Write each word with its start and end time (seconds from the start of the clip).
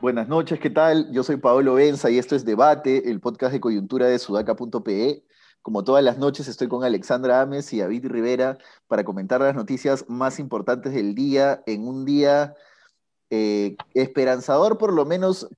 Buenas 0.00 0.28
noches, 0.28 0.60
¿qué 0.60 0.70
tal? 0.70 1.10
Yo 1.12 1.22
soy 1.22 1.36
Paolo 1.36 1.74
Benza 1.74 2.10
y 2.10 2.18
esto 2.18 2.36
es 2.36 2.44
Debate, 2.44 3.10
el 3.10 3.20
podcast 3.20 3.52
de 3.52 3.60
coyuntura 3.60 4.06
de 4.06 4.18
sudaca.pe. 4.18 5.24
Como 5.62 5.82
todas 5.82 6.04
las 6.04 6.16
noches 6.16 6.46
estoy 6.46 6.68
con 6.68 6.84
Alexandra 6.84 7.40
Ames 7.40 7.72
y 7.72 7.80
David 7.80 8.06
Rivera 8.06 8.56
para 8.86 9.04
comentar 9.04 9.40
las 9.40 9.56
noticias 9.56 10.04
más 10.08 10.38
importantes 10.38 10.92
del 10.94 11.14
día 11.14 11.62
en 11.66 11.88
un 11.88 12.04
día 12.04 12.54
eh, 13.30 13.76
esperanzador 13.94 14.78
por 14.78 14.92
lo 14.92 15.04
menos 15.04 15.48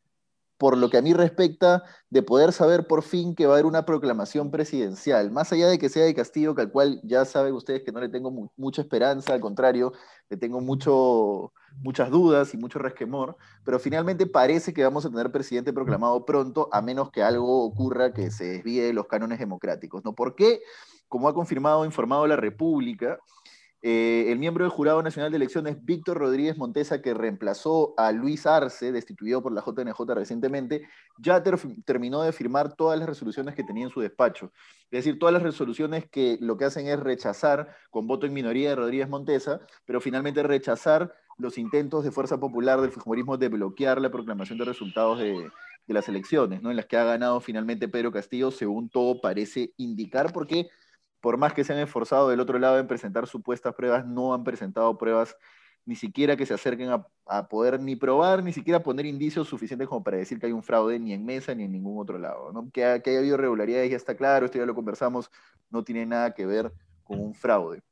por 0.59 0.77
lo 0.77 0.91
que 0.91 0.99
a 0.99 1.03
mí 1.03 1.15
respecta, 1.15 1.85
de 2.11 2.23
poder 2.23 2.53
saber 2.53 2.87
por 2.87 3.03
fin 3.03 3.35
que 3.35 3.47
va 3.47 3.53
a 3.53 3.55
haber 3.55 3.67
una 3.67 3.87
proclamación 3.87 4.51
presidencial, 4.51 5.31
más 5.31 5.53
allá 5.53 5.69
de 5.69 5.79
que 5.79 5.89
sea 5.89 6.05
de 6.05 6.15
Castillo, 6.15 6.55
que 6.55 6.63
al 6.63 6.73
cual 6.73 7.01
ya 7.05 7.25
saben 7.25 7.55
ustedes 7.55 7.85
que 7.85 7.93
no 7.93 8.01
le 8.01 8.09
tengo 8.09 8.51
mucha 8.57 8.83
esperanza, 8.83 9.33
al 9.33 9.41
contrario, 9.41 9.93
le 10.29 10.37
tengo 10.37 10.61
muchas 10.61 12.11
dudas 12.11 12.53
y 12.55 12.57
mucho 12.57 12.81
resquemor, 12.81 13.37
pero 13.65 13.79
finalmente 13.79 14.27
parece 14.27 14.75
que 14.75 14.83
vamos 14.83 15.07
a 15.07 15.11
tener 15.11 15.31
presidente 15.31 15.73
proclamado 15.73 16.25
pronto, 16.25 16.69
a 16.73 16.83
menos 16.83 17.11
que 17.11 17.23
algo 17.23 17.65
ocurra 17.65 18.13
que 18.13 18.31
se 18.31 18.45
desvíe 18.45 18.83
de 18.83 18.93
los 18.93 19.07
cánones 19.07 19.39
democráticos. 19.39 20.05
¿no? 20.05 20.15
¿Por 20.15 20.35
qué? 20.35 20.61
Como 21.09 21.29
ha 21.29 21.35
confirmado, 21.35 21.85
informado 21.85 22.27
la 22.27 22.37
República, 22.37 23.19
eh, 23.81 24.27
el 24.33 24.39
miembro 24.39 24.65
del 24.65 24.73
Jurado 24.73 25.03
Nacional 25.03 25.31
de 25.31 25.37
Elecciones, 25.37 25.85
Víctor 25.85 26.19
Rodríguez 26.19 26.57
Montesa, 26.57 27.01
que 27.01 27.15
reemplazó 27.15 27.95
a 27.97 28.11
Luis 28.11 28.45
Arce, 28.45 28.91
destituido 28.91 29.41
por 29.41 29.53
la 29.53 29.63
JNJ 29.63 30.15
recientemente, 30.15 30.89
ya 31.19 31.43
terminó 31.85 32.23
de 32.23 32.33
firmar 32.33 32.75
todas 32.75 32.99
las 32.99 33.09
resoluciones 33.09 33.55
que 33.55 33.63
tenía 33.63 33.85
en 33.85 33.91
su 33.91 34.01
despacho. 34.01 34.53
Es 34.91 35.05
decir, 35.05 35.19
todas 35.19 35.33
las 35.33 35.43
resoluciones 35.43 36.09
que 36.11 36.39
lo 36.41 36.57
que 36.57 36.65
hacen 36.65 36.89
es 36.89 36.99
rechazar, 36.99 37.77
con 37.91 38.09
voto 38.09 38.27
en 38.27 38.33
minoría 38.33 38.71
de 38.71 38.77
Rodríguez 38.77 39.09
Montesa, 39.09 39.61
pero 39.85 40.01
finalmente 40.01 40.43
rechazar 40.43 41.15
los 41.37 41.57
intentos 41.57 42.03
de 42.03 42.11
Fuerza 42.11 42.41
Popular 42.41 42.81
del 42.81 42.91
Fujimorismo 42.91 43.37
de 43.37 43.49
bloquear 43.49 44.01
la 44.01 44.11
proclamación 44.11 44.59
de 44.59 44.65
resultados 44.65 45.21
de, 45.21 45.49
de 45.89 45.95
las 45.95 46.09
elecciones, 46.09 46.63
¿no? 46.63 46.71
en 46.71 46.77
las 46.77 46.87
que 46.87 46.97
ha 46.97 47.05
ganado 47.05 47.41
finalmente 47.41 47.89
Pedro 47.89 48.13
Castillo, 48.13 48.51
según 48.51 48.91
todo 48.91 49.21
parece 49.21 49.73
indicar, 49.79 50.33
porque 50.33 50.69
por 51.21 51.37
más 51.37 51.53
que 51.53 51.65
se 51.65 51.73
han 51.73 51.79
esforzado 51.79 52.29
del 52.29 52.41
otro 52.41 52.59
lado 52.59 52.79
en 52.79 52.87
presentar 52.87 53.27
supuestas 53.27 53.75
pruebas, 53.75 54.07
no 54.07 54.35
han 54.35 54.45
presentado 54.45 54.97
pruebas 54.99 55.37
ni 55.85 55.97
siquiera 55.97 56.37
que 56.37 56.45
se 56.45 56.53
acerquen 56.53 56.91
a, 56.91 57.49
poder 57.49 57.81
ni 57.81 57.97
probar, 57.97 58.43
ni 58.43 58.53
siquiera 58.53 58.83
poner 58.83 59.07
indicios 59.07 59.49
suficientes 59.49 59.89
como 59.89 60.05
para 60.05 60.19
decir 60.19 60.39
que 60.39 60.47
hay 60.47 60.53
un 60.53 60.63
fraude 60.63 60.99
ni 60.99 61.15
en 61.15 61.25
mesa 61.25 61.55
ni 61.55 61.65
en 61.65 61.73
ningún 61.73 61.99
otro 61.99 62.19
lado. 62.19 62.53
¿no? 62.53 62.71
Que, 62.71 63.01
que 63.03 63.11
haya 63.11 63.19
habido 63.21 63.37
irregularidades 63.37 63.91
ya 63.91 63.97
está 63.97 64.15
claro, 64.15 64.47
esto 64.47 64.59
ya 64.59 64.67
lo 64.67 64.75
conversamos, 64.75 65.31
no 65.71 65.85
tiene 65.85 66.05
nada 66.05 66.35
que 66.35 66.45
ver 66.45 66.73
con 67.05 67.21
un 67.21 67.35
fraude. 67.35 67.83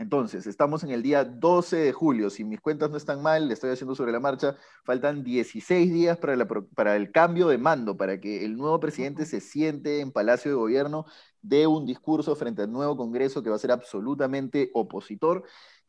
Entonces, 0.00 0.46
estamos 0.46 0.82
en 0.82 0.92
el 0.92 1.02
día 1.02 1.26
12 1.26 1.76
de 1.76 1.92
julio. 1.92 2.30
Si 2.30 2.42
mis 2.42 2.58
cuentas 2.58 2.90
no 2.90 2.96
están 2.96 3.20
mal, 3.20 3.48
le 3.48 3.52
estoy 3.52 3.68
haciendo 3.68 3.94
sobre 3.94 4.12
la 4.12 4.18
marcha, 4.18 4.56
faltan 4.82 5.22
16 5.22 5.92
días 5.92 6.16
para, 6.16 6.48
para, 6.74 6.96
el 6.96 7.12
cambio 7.12 7.48
de 7.48 7.58
mando, 7.58 7.98
para 7.98 8.18
que 8.18 8.46
el 8.46 8.56
nuevo 8.56 8.80
presidente 8.80 9.26
se 9.26 9.42
siente 9.42 10.00
en 10.00 10.10
Palacio 10.10 10.50
de 10.50 10.56
Gobierno, 10.56 11.04
dé 11.42 11.66
un 11.66 11.84
discurso 11.84 12.34
frente 12.34 12.62
al 12.62 12.72
nuevo 12.72 12.96
Congreso 12.96 13.42
que 13.42 13.50
va 13.50 13.56
a 13.56 13.58
ser 13.58 13.72
absolutamente 13.72 14.70
opositor 14.72 15.44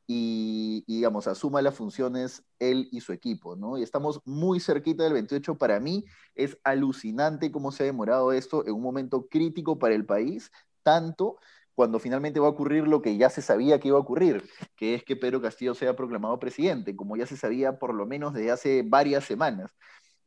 y, 0.06 0.84
digamos, 0.88 1.28
asuma 1.28 1.62
las 1.62 1.76
funciones 1.76 2.44
él 2.60 2.90
y 2.92 3.00
su 3.00 3.14
equipo, 3.14 3.56
¿no? 3.56 3.78
Y 3.78 3.84
estamos 3.84 4.20
muy 4.26 4.60
cerquita 4.60 5.06
del 5.06 5.14
28. 5.14 5.58
Para 5.58 5.80
mí 5.80 6.04
es 6.36 6.58
alucinante 6.66 7.50
cómo 7.50 7.72
se 7.72 7.84
ha 7.84 7.86
demorado 7.86 8.34
esto 8.34 8.68
en 8.68 8.74
un 8.74 8.82
momento 8.82 9.30
crítico 9.30 9.80
para 9.80 9.96
el 9.96 10.06
país, 10.06 10.52
tanto 10.84 11.38
cuando 11.76 12.00
finalmente 12.00 12.40
va 12.40 12.48
a 12.48 12.52
ocurrir 12.52 12.88
lo 12.88 13.02
que 13.02 13.18
ya 13.18 13.30
se 13.30 13.42
sabía 13.42 13.80
que 13.80 13.90
iba 13.90 13.98
a 13.98 14.02
ocurrir, 14.02 14.50
que 14.76 14.94
es 14.96 15.04
que 15.04 15.16
Pedro 15.16 15.42
Castillo 15.42 15.74
sea 15.74 15.96
proclamado 15.96 16.38
presidente, 16.40 16.96
como 16.96 17.16
ya 17.16 17.26
se 17.26 17.38
sabía 17.38 17.80
por 17.80 17.94
lo 17.94 18.06
menos 18.06 18.34
desde 18.34 18.52
hace 18.52 18.84
varias 18.86 19.26
semanas. 19.26 19.72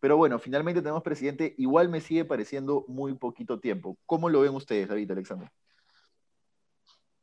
Pero 0.01 0.17
bueno, 0.17 0.39
finalmente 0.39 0.83
tenemos 0.83 1.03
presidente, 1.03 1.55
igual 1.57 1.89
me 1.89 2.01
sigue 2.01 2.25
pareciendo 2.25 2.85
muy 2.89 3.15
poquito 3.15 3.61
tiempo. 3.61 3.97
¿Cómo 4.07 4.29
lo 4.29 4.41
ven 4.41 4.55
ustedes, 4.55 4.89
David 4.89 5.11
Alexander? 5.11 5.51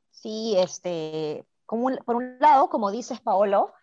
Sí, 0.10 0.56
este, 0.58 1.46
por 1.68 2.16
un 2.16 2.40
lado, 2.40 2.70
como 2.70 2.92
dices, 2.92 3.20
Paolo, 3.20 3.74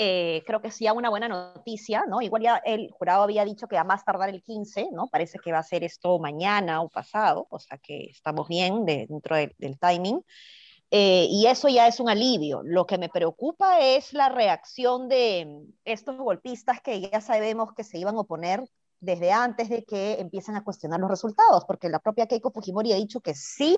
eh, 0.00 0.44
creo 0.46 0.62
que 0.62 0.70
sí 0.70 0.86
hay 0.86 0.96
una 0.96 1.10
buena 1.10 1.26
noticia, 1.26 2.04
¿no? 2.08 2.22
Igual 2.22 2.42
ya 2.42 2.56
el 2.64 2.88
jurado 2.92 3.24
había 3.24 3.44
dicho 3.44 3.66
que 3.66 3.76
a 3.76 3.82
más 3.82 4.04
tardar 4.04 4.28
el 4.28 4.44
15, 4.44 4.90
¿no? 4.92 5.08
Parece 5.08 5.40
que 5.40 5.50
va 5.50 5.58
a 5.58 5.64
ser 5.64 5.82
esto 5.82 6.20
mañana 6.20 6.82
o 6.82 6.88
pasado, 6.88 7.48
o 7.50 7.58
sea 7.58 7.78
que 7.78 8.04
estamos 8.04 8.46
bien 8.46 8.84
dentro 8.84 9.34
del 9.36 9.78
timing. 9.80 10.22
Eh, 10.92 11.26
y 11.28 11.46
eso 11.46 11.68
ya 11.68 11.88
es 11.88 11.98
un 11.98 12.08
alivio. 12.08 12.62
Lo 12.62 12.86
que 12.86 12.96
me 12.96 13.08
preocupa 13.08 13.80
es 13.80 14.12
la 14.12 14.28
reacción 14.28 15.08
de 15.08 15.66
estos 15.84 16.16
golpistas 16.16 16.80
que 16.80 17.00
ya 17.00 17.20
sabemos 17.20 17.74
que 17.74 17.82
se 17.82 17.98
iban 17.98 18.16
a 18.16 18.20
oponer 18.20 18.62
desde 19.00 19.32
antes 19.32 19.68
de 19.68 19.84
que 19.84 20.20
empiecen 20.20 20.54
a 20.54 20.62
cuestionar 20.62 21.00
los 21.00 21.10
resultados, 21.10 21.64
porque 21.66 21.88
la 21.88 21.98
propia 21.98 22.26
Keiko 22.26 22.52
Fujimori 22.52 22.92
ha 22.92 22.96
dicho 22.96 23.20
que 23.20 23.34
sí 23.34 23.76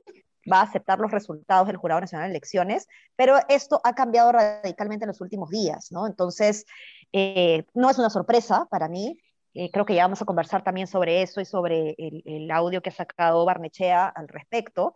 va 0.51 0.61
a 0.61 0.63
aceptar 0.63 0.99
los 0.99 1.11
resultados 1.11 1.67
del 1.67 1.77
Jurado 1.77 2.01
Nacional 2.01 2.29
de 2.29 2.33
Elecciones, 2.33 2.89
pero 3.17 3.37
esto 3.49 3.81
ha 3.85 3.95
cambiado 3.95 4.33
radicalmente 4.33 5.05
en 5.05 5.09
los 5.09 5.21
últimos 5.21 5.51
días, 5.51 5.91
¿no? 5.93 6.07
Entonces, 6.07 6.65
eh, 7.13 7.65
no 7.75 7.91
es 7.91 7.99
una 7.99 8.11
sorpresa 8.11 8.67
para 8.71 8.89
mí. 8.89 9.19
Eh, 9.55 9.71
creo 9.71 9.85
que 9.85 9.95
ya 9.95 10.05
vamos 10.05 10.23
a 10.23 10.25
conversar 10.25 10.63
también 10.63 10.87
sobre 10.87 11.23
eso 11.23 11.41
y 11.41 11.45
sobre 11.45 11.97
el, 11.99 12.51
audio 12.51 12.83
que 12.83 12.91
ha 12.91 12.93
sacado 12.93 13.45
Barnechea 13.45 14.07
al 14.07 14.29
respecto, 14.29 14.95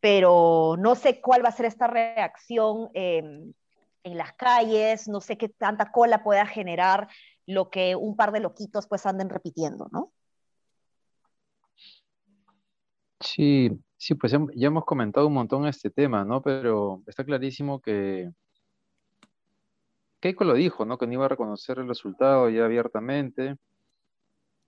pero 0.00 0.76
no 0.78 0.94
sé 0.94 1.20
cuál 1.20 1.44
va 1.44 1.48
a 1.48 1.52
ser 1.52 1.66
esta 1.66 1.88
reacción 1.88 2.90
em, 2.94 3.52
en 4.04 4.16
las 4.18 4.32
calles, 4.34 5.08
no 5.08 5.20
sé 5.20 5.36
qué 5.36 5.48
tanta 5.48 5.90
cola 5.90 6.22
pueda 6.22 6.46
generar 6.46 7.08
lo 7.46 7.70
que 7.70 7.96
un 7.96 8.14
par 8.14 8.30
de 8.30 8.40
loquitos 8.40 8.86
pues 8.86 9.04
anden 9.06 9.28
repitiendo, 9.28 9.88
¿no? 9.90 10.12
Sí, 13.20 13.70
Sí, 13.98 14.14
pues 14.14 14.32
ya, 14.32 14.68
hemos 14.68 14.84
comentado 14.84 15.26
un 15.26 15.34
montón 15.34 15.66
este 15.66 15.90
tema, 15.90 16.24
¿no? 16.24 16.40
Pero 16.40 17.02
está 17.06 17.24
clarísimo 17.24 17.80
que 17.80 18.30
Keiko 20.20 20.44
lo 20.44 20.54
dijo, 20.54 20.84
¿no? 20.84 20.98
Que 20.98 21.06
no 21.06 21.14
iba 21.14 21.24
a 21.26 21.28
reconocer 21.28 21.78
el 21.78 21.88
resultado 21.88 22.48
ya 22.48 22.64
abiertamente. 22.64 23.56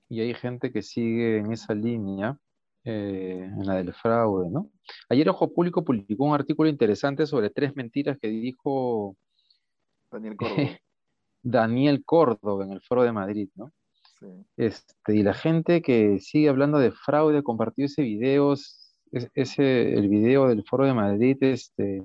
Y 0.09 0.21
hay 0.21 0.35
gente 0.35 0.73
que 0.73 0.83
sigue 0.83 1.39
en 1.39 1.53
esa 1.53 1.75
línea, 1.75 2.37
eh, 2.85 3.45
en 3.45 3.67
la 3.67 3.77
del 3.77 3.95
fraude, 3.95 4.51
¿no? 4.51 4.69
Ayer 5.09 5.29
Ojo 5.29 5.53
Público 5.53 5.85
publicó 5.85 6.25
un 6.25 6.35
artículo 6.35 6.69
interesante 6.69 7.25
sobre 7.27 7.51
tres 7.51 7.77
mentiras 7.77 8.19
que 8.21 8.29
dijo 8.29 9.17
Daniel 10.11 10.37
Córdoba, 10.37 10.57
Daniel 11.43 12.05
Córdoba 12.05 12.65
en 12.65 12.73
el 12.73 12.81
Foro 12.83 13.05
de 13.05 13.13
Madrid, 13.13 13.49
¿no? 13.55 13.73
Este, 14.57 15.15
y 15.15 15.23
la 15.23 15.35
gente 15.35 15.83
que 15.83 16.19
sigue 16.19 16.49
hablando 16.49 16.79
de 16.79 16.93
fraude, 16.93 17.45
compartió 17.45 17.87
ese 17.87 18.03
video, 19.11 19.31
ese, 19.35 19.95
el 19.95 20.09
video 20.09 20.49
del 20.49 20.65
Foro 20.65 20.85
de 20.87 20.95
Madrid, 20.95 21.37
este, 21.41 22.03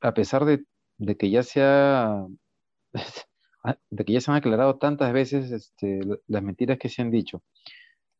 a 0.00 0.14
pesar 0.14 0.44
de, 0.44 0.64
que 1.16 1.30
ya 1.30 1.42
se 1.42 1.60
de 3.90 4.04
que 4.04 4.12
ya 4.12 4.20
se 4.20 4.30
han 4.30 4.36
aclarado 4.36 4.76
tantas 4.78 5.12
veces 5.12 5.50
este, 5.50 6.00
las 6.28 6.42
mentiras 6.42 6.78
que 6.78 6.88
se 6.88 7.02
han 7.02 7.10
dicho. 7.10 7.42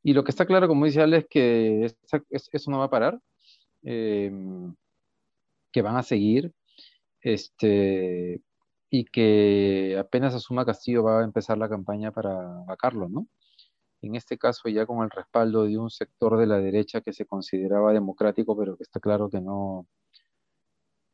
Y 0.03 0.12
lo 0.12 0.25
que 0.25 0.31
está 0.31 0.47
claro, 0.47 0.69
como 0.69 0.87
dice 0.87 1.03
Ale, 1.03 1.19
es 1.19 1.27
que 1.28 1.87
eso 2.31 2.71
no 2.71 2.78
va 2.78 2.84
a 2.87 2.91
parar, 2.91 3.21
em, 3.83 4.75
que 5.72 5.83
van 5.83 5.97
a 5.97 6.03
seguir, 6.03 6.53
este, 7.21 8.41
y 8.91 9.05
que 9.06 9.97
apenas 9.99 10.34
asuma 10.34 10.65
Castillo 10.65 11.03
va 11.03 11.21
a 11.21 11.25
empezar 11.25 11.59
la 11.59 11.69
campaña 11.69 12.12
para 12.12 12.33
vacarlo, 12.66 13.09
¿no? 13.09 13.27
En 14.03 14.15
este 14.17 14.39
caso 14.39 14.69
ya 14.69 14.87
con 14.87 15.03
el 15.04 15.10
respaldo 15.10 15.65
de 15.65 15.78
un 15.78 15.91
sector 15.91 16.39
de 16.39 16.47
la 16.47 16.59
derecha 16.59 17.01
que 17.01 17.13
se 17.13 17.27
consideraba 17.27 17.93
democrático, 17.93 18.57
pero 18.57 18.77
que 18.77 18.84
está 18.84 19.01
claro 19.01 19.28
que 19.31 19.41
no, 19.41 19.87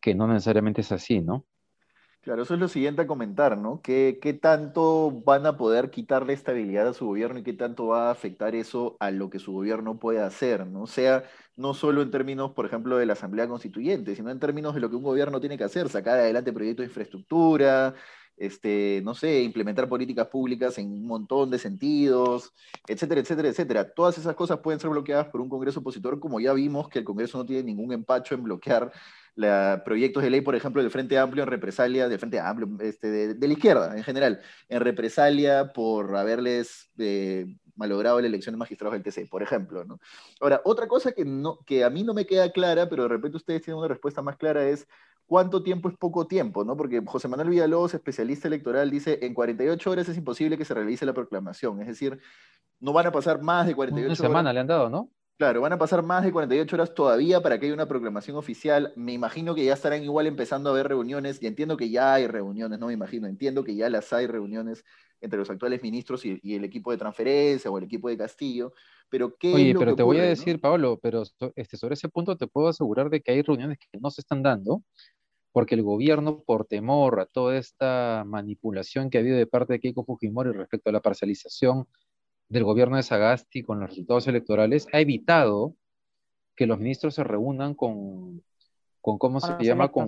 que 0.00 0.14
no 0.14 0.26
necesariamente 0.26 0.82
es 0.82 0.92
así, 0.92 1.20
¿no? 1.20 1.46
Claro, 2.22 2.42
eso 2.42 2.54
es 2.54 2.60
lo 2.60 2.68
siguiente 2.68 3.02
a 3.02 3.06
comentar, 3.08 3.58
¿no? 3.58 3.80
¿Qué, 3.82 4.20
¿Qué, 4.22 4.32
tanto 4.32 5.10
van 5.24 5.44
a 5.44 5.56
poder 5.56 5.90
quitarle 5.90 6.32
estabilidad 6.34 6.86
a 6.86 6.94
su 6.94 7.06
gobierno 7.06 7.40
y 7.40 7.42
qué 7.42 7.52
tanto 7.52 7.88
va 7.88 8.08
a 8.08 8.10
afectar 8.12 8.54
eso 8.54 8.96
a 9.00 9.10
lo 9.10 9.28
que 9.28 9.40
su 9.40 9.52
gobierno 9.52 9.98
puede 9.98 10.20
hacer, 10.20 10.64
¿no? 10.64 10.82
O 10.82 10.86
sea, 10.86 11.24
no 11.56 11.74
solo 11.74 12.00
en 12.00 12.12
términos, 12.12 12.52
por 12.52 12.64
ejemplo, 12.64 12.96
de 12.96 13.06
la 13.06 13.14
Asamblea 13.14 13.48
Constituyente, 13.48 14.14
sino 14.14 14.30
en 14.30 14.38
términos 14.38 14.72
de 14.72 14.80
lo 14.80 14.88
que 14.88 14.94
un 14.96 15.02
gobierno 15.02 15.40
tiene 15.40 15.58
que 15.58 15.64
hacer, 15.64 15.88
sacar 15.88 16.16
adelante 16.20 16.52
proyectos 16.52 16.84
de 16.84 16.90
infraestructura, 16.90 17.94
este, 18.36 19.00
no 19.04 19.14
sé, 19.14 19.42
implementar 19.42 19.88
políticas 19.88 20.26
públicas 20.28 20.78
en 20.78 20.90
un 20.90 21.06
montón 21.06 21.50
de 21.50 21.58
sentidos, 21.58 22.52
etcétera, 22.88 23.20
etcétera, 23.20 23.48
etcétera. 23.48 23.92
Todas 23.92 24.18
esas 24.18 24.34
cosas 24.34 24.58
pueden 24.58 24.80
ser 24.80 24.90
bloqueadas 24.90 25.28
por 25.28 25.40
un 25.40 25.48
Congreso 25.48 25.80
opositor, 25.80 26.18
como 26.18 26.40
ya 26.40 26.52
vimos 26.52 26.88
que 26.88 27.00
el 27.00 27.04
Congreso 27.04 27.38
no 27.38 27.46
tiene 27.46 27.62
ningún 27.62 27.92
empacho 27.92 28.34
en 28.34 28.42
bloquear 28.42 28.92
proyectos 29.84 30.22
de 30.22 30.30
ley, 30.30 30.40
por 30.40 30.54
ejemplo, 30.54 30.82
del 30.82 30.90
Frente 30.90 31.18
Amplio 31.18 31.42
en 31.42 31.48
represalia, 31.48 32.08
del 32.08 32.18
Frente 32.18 32.38
Amplio, 32.38 32.68
este, 32.80 33.34
de, 33.34 33.48
la 33.48 33.52
izquierda 33.52 33.96
en 33.96 34.04
general, 34.04 34.40
en 34.68 34.80
represalia 34.80 35.72
por 35.72 36.14
haberles 36.16 36.90
eh, 36.98 37.46
malogrado 37.76 38.20
la 38.20 38.26
elección 38.26 38.54
de 38.54 38.58
magistrados 38.58 38.92
del 38.92 39.02
TC, 39.02 39.28
por 39.30 39.42
ejemplo. 39.42 39.84
Ahora, 40.40 40.60
otra 40.64 40.86
cosa 40.86 41.12
que, 41.12 41.24
no, 41.24 41.58
que 41.64 41.84
a 41.84 41.90
mí 41.90 42.02
no 42.02 42.14
me 42.14 42.26
queda 42.26 42.52
clara, 42.52 42.88
pero 42.88 43.04
de 43.04 43.08
repente 43.08 43.38
ustedes 43.38 43.62
tienen 43.62 43.78
una 43.78 43.88
respuesta 43.88 44.20
más 44.22 44.36
clara, 44.36 44.68
es 44.68 44.86
cuánto 45.32 45.62
tiempo 45.62 45.88
es 45.88 45.96
poco 45.96 46.26
tiempo, 46.26 46.62
¿no? 46.62 46.76
Porque 46.76 47.02
José 47.06 47.26
Manuel 47.26 47.48
Villalobos, 47.48 47.94
especialista 47.94 48.48
electoral, 48.48 48.90
dice 48.90 49.18
en 49.22 49.32
48 49.32 49.90
horas 49.90 50.06
es 50.06 50.18
imposible 50.18 50.58
que 50.58 50.66
se 50.66 50.74
realice 50.74 51.06
la 51.06 51.14
proclamación, 51.14 51.80
es 51.80 51.86
decir, 51.86 52.20
no 52.80 52.92
van 52.92 53.06
a 53.06 53.12
pasar 53.12 53.40
más 53.40 53.66
de 53.66 53.74
48 53.74 54.04
horas. 54.04 54.20
Una 54.20 54.28
semana 54.28 54.52
le 54.52 54.60
han 54.60 54.66
dado, 54.66 54.90
¿no? 54.90 55.08
Claro, 55.38 55.62
van 55.62 55.72
a 55.72 55.78
pasar 55.78 56.02
más 56.02 56.22
de 56.22 56.32
48 56.32 56.76
horas 56.76 56.94
todavía 56.94 57.40
para 57.40 57.58
que 57.58 57.64
haya 57.64 57.74
una 57.74 57.88
proclamación 57.88 58.36
oficial. 58.36 58.92
Me 58.94 59.14
imagino 59.14 59.54
que 59.54 59.64
ya 59.64 59.72
estarán 59.72 60.04
igual 60.04 60.26
empezando 60.26 60.68
a 60.68 60.72
haber 60.74 60.88
reuniones, 60.88 61.42
y 61.42 61.46
entiendo 61.46 61.78
que 61.78 61.88
ya 61.88 62.12
hay 62.12 62.26
reuniones, 62.26 62.78
no 62.78 62.88
me 62.88 62.92
imagino, 62.92 63.26
entiendo 63.26 63.64
que 63.64 63.74
ya 63.74 63.88
las 63.88 64.12
hay 64.12 64.26
reuniones 64.26 64.84
entre 65.22 65.38
los 65.38 65.48
actuales 65.48 65.82
ministros 65.82 66.26
y, 66.26 66.38
el 66.54 66.64
equipo 66.64 66.90
de 66.90 66.98
transferencia 66.98 67.70
o 67.70 67.78
el 67.78 67.84
equipo 67.84 68.10
de 68.10 68.18
Castillo, 68.18 68.74
pero 69.08 69.34
¿qué 69.38 69.54
Oye, 69.54 69.74
pero 69.78 69.96
te 69.96 70.02
voy 70.02 70.18
a 70.18 70.24
decir, 70.24 70.60
Pablo, 70.60 70.98
pero 71.00 71.22
este, 71.54 71.76
sobre 71.78 71.94
ese 71.94 72.10
punto 72.10 72.36
te 72.36 72.46
puedo 72.46 72.68
asegurar 72.68 73.08
de 73.08 73.22
que 73.22 73.32
hay 73.32 73.40
reuniones 73.40 73.78
que 73.78 73.98
no 73.98 74.10
se 74.10 74.20
están 74.20 74.42
dando, 74.42 74.82
porque 75.52 75.74
el 75.74 75.82
gobierno, 75.82 76.40
por 76.40 76.64
temor 76.64 77.20
a 77.20 77.26
toda 77.26 77.58
esta 77.58 78.24
manipulación 78.26 79.10
que 79.10 79.18
ha 79.18 79.20
habido 79.20 79.36
de 79.36 79.46
parte 79.46 79.74
de 79.74 79.80
Keiko 79.80 80.04
Fujimori 80.04 80.50
respecto 80.52 80.90
a 80.90 80.92
la 80.92 81.00
parcialización 81.00 81.86
del 82.48 82.64
gobierno 82.64 82.96
de 82.96 83.02
Sagasti 83.02 83.62
con 83.62 83.80
los 83.80 83.90
resultados 83.90 84.26
electorales 84.26 84.86
ha 84.92 85.00
evitado 85.00 85.74
que 86.56 86.66
los 86.66 86.78
ministros 86.78 87.14
se 87.14 87.24
reúnan 87.24 87.74
con, 87.74 88.42
con 89.00 89.18
¿cómo 89.18 89.40
se 89.40 89.56
llama? 89.60 89.88
Con, 89.88 90.06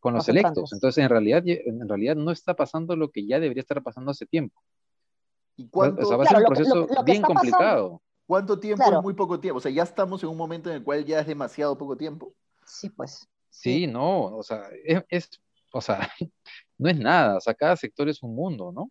con, 0.00 0.14
los, 0.14 0.28
electos. 0.28 0.72
Entonces, 0.72 1.02
en 1.02 1.08
realidad, 1.08 1.42
en 1.46 1.88
realidad 1.88 2.16
no 2.16 2.30
está 2.30 2.54
pasando 2.54 2.94
lo 2.96 3.10
que 3.10 3.26
ya 3.26 3.40
debería 3.40 3.62
estar 3.62 3.82
pasando 3.82 4.10
hace 4.10 4.26
tiempo. 4.26 4.60
¿Y 5.56 5.68
cuánto? 5.68 6.02
O 6.02 6.06
sea, 6.06 6.16
va 6.16 6.24
a 6.24 6.26
ser 6.26 6.38
un 6.38 6.44
proceso 6.44 6.86
bien 7.04 7.22
complicado. 7.22 8.02
¿Cuánto 8.26 8.60
tiempo 8.60 9.02
muy 9.02 9.14
poco 9.14 9.40
tiempo? 9.40 9.58
O 9.58 9.60
sea, 9.60 9.72
ya 9.72 9.82
estamos 9.82 10.22
en 10.22 10.28
un 10.28 10.36
momento 10.36 10.68
en 10.68 10.76
el 10.76 10.84
cual 10.84 11.04
ya 11.04 11.20
es 11.20 11.26
demasiado 11.26 11.76
poco 11.78 11.96
tiempo. 11.96 12.34
Sí, 12.66 12.90
pues. 12.90 13.26
Sí, 13.48 13.86
no, 13.86 14.36
o 14.36 14.42
sea, 14.42 14.68
es, 14.84 15.02
es, 15.08 15.30
o 15.72 15.80
sea, 15.80 16.00
no 16.78 16.90
es 16.90 16.98
nada, 16.98 17.36
o 17.36 17.40
sea, 17.40 17.54
cada 17.54 17.76
sector 17.76 18.08
es 18.08 18.22
un 18.22 18.34
mundo, 18.34 18.72
¿no? 18.72 18.90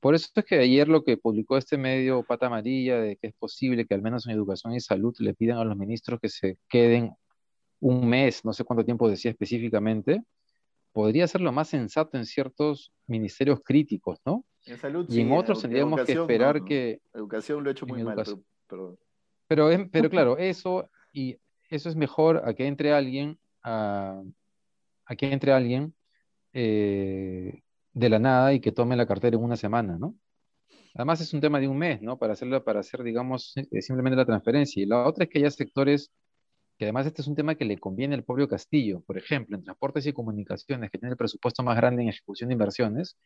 Por 0.00 0.14
eso 0.14 0.28
es 0.34 0.44
que 0.44 0.58
ayer 0.58 0.88
lo 0.88 1.02
que 1.02 1.16
publicó 1.16 1.56
este 1.56 1.78
medio 1.78 2.22
Pata 2.22 2.46
Amarilla, 2.46 3.00
de 3.00 3.16
que 3.16 3.28
es 3.28 3.34
posible 3.34 3.86
que 3.86 3.94
al 3.94 4.02
menos 4.02 4.26
en 4.26 4.32
educación 4.32 4.74
y 4.74 4.80
salud 4.80 5.14
le 5.18 5.34
pidan 5.34 5.58
a 5.58 5.64
los 5.64 5.76
ministros 5.76 6.20
que 6.20 6.28
se 6.28 6.58
queden 6.68 7.12
un 7.80 8.08
mes, 8.08 8.44
no 8.44 8.52
sé 8.52 8.64
cuánto 8.64 8.84
tiempo 8.84 9.08
decía 9.08 9.30
específicamente, 9.30 10.22
podría 10.92 11.26
ser 11.26 11.40
lo 11.40 11.52
más 11.52 11.68
sensato 11.68 12.16
en 12.16 12.24
ciertos 12.24 12.92
ministerios 13.06 13.60
críticos, 13.64 14.20
¿no? 14.24 14.44
En 14.64 14.78
salud, 14.78 15.06
y 15.10 15.20
en 15.20 15.32
otros 15.32 15.60
tendríamos 15.62 16.00
que 16.02 16.12
esperar 16.12 16.64
que... 16.64 17.00
Educación 17.12 17.62
lo 17.62 17.70
he 17.70 17.72
hecho 17.72 17.86
muy 17.86 18.02
mal, 18.02 18.16
pero, 18.68 18.98
pero, 19.46 19.88
pero, 19.90 20.10
claro, 20.10 20.38
eso, 20.38 20.90
y 21.12 21.36
eso 21.70 21.88
es 21.88 21.96
mejor 21.96 22.42
a 22.44 22.54
que 22.54 22.66
entre 22.66 22.92
alguien, 22.92 23.38
a, 23.62 24.22
a 25.04 25.16
que 25.16 25.32
entre 25.32 25.52
alguien 25.52 25.94
eh, 26.52 27.62
de 27.92 28.08
la 28.08 28.18
nada 28.18 28.52
y 28.52 28.60
que 28.60 28.72
tome 28.72 28.96
la 28.96 29.06
cartera 29.06 29.36
en 29.36 29.44
una 29.44 29.56
semana, 29.56 29.98
¿no? 29.98 30.16
Además 30.94 31.20
es 31.20 31.34
un 31.34 31.40
tema 31.40 31.60
de 31.60 31.68
un 31.68 31.76
mes, 31.76 32.00
¿no? 32.00 32.18
Para 32.18 32.32
hacerlo, 32.32 32.64
para 32.64 32.80
hacer, 32.80 33.02
digamos, 33.02 33.54
eh, 33.56 33.82
simplemente 33.82 34.16
la 34.16 34.24
transferencia. 34.24 34.82
Y 34.82 34.86
la 34.86 35.06
otra 35.06 35.24
es 35.24 35.30
que 35.30 35.38
haya 35.38 35.50
sectores 35.50 36.10
que 36.78 36.84
además 36.84 37.06
este 37.06 37.22
es 37.22 37.28
un 37.28 37.34
tema 37.34 37.54
que 37.54 37.64
le 37.64 37.78
conviene 37.78 38.14
al 38.14 38.24
propio 38.24 38.48
Castillo. 38.48 39.00
Por 39.00 39.18
ejemplo, 39.18 39.56
en 39.56 39.64
transportes 39.64 40.06
y 40.06 40.12
comunicaciones, 40.12 40.90
que 40.90 40.98
tiene 40.98 41.12
el 41.12 41.16
presupuesto 41.16 41.62
más 41.62 41.76
grande 41.76 42.02
en 42.02 42.08
ejecución 42.08 42.48
de 42.48 42.54
inversiones, 42.54 43.16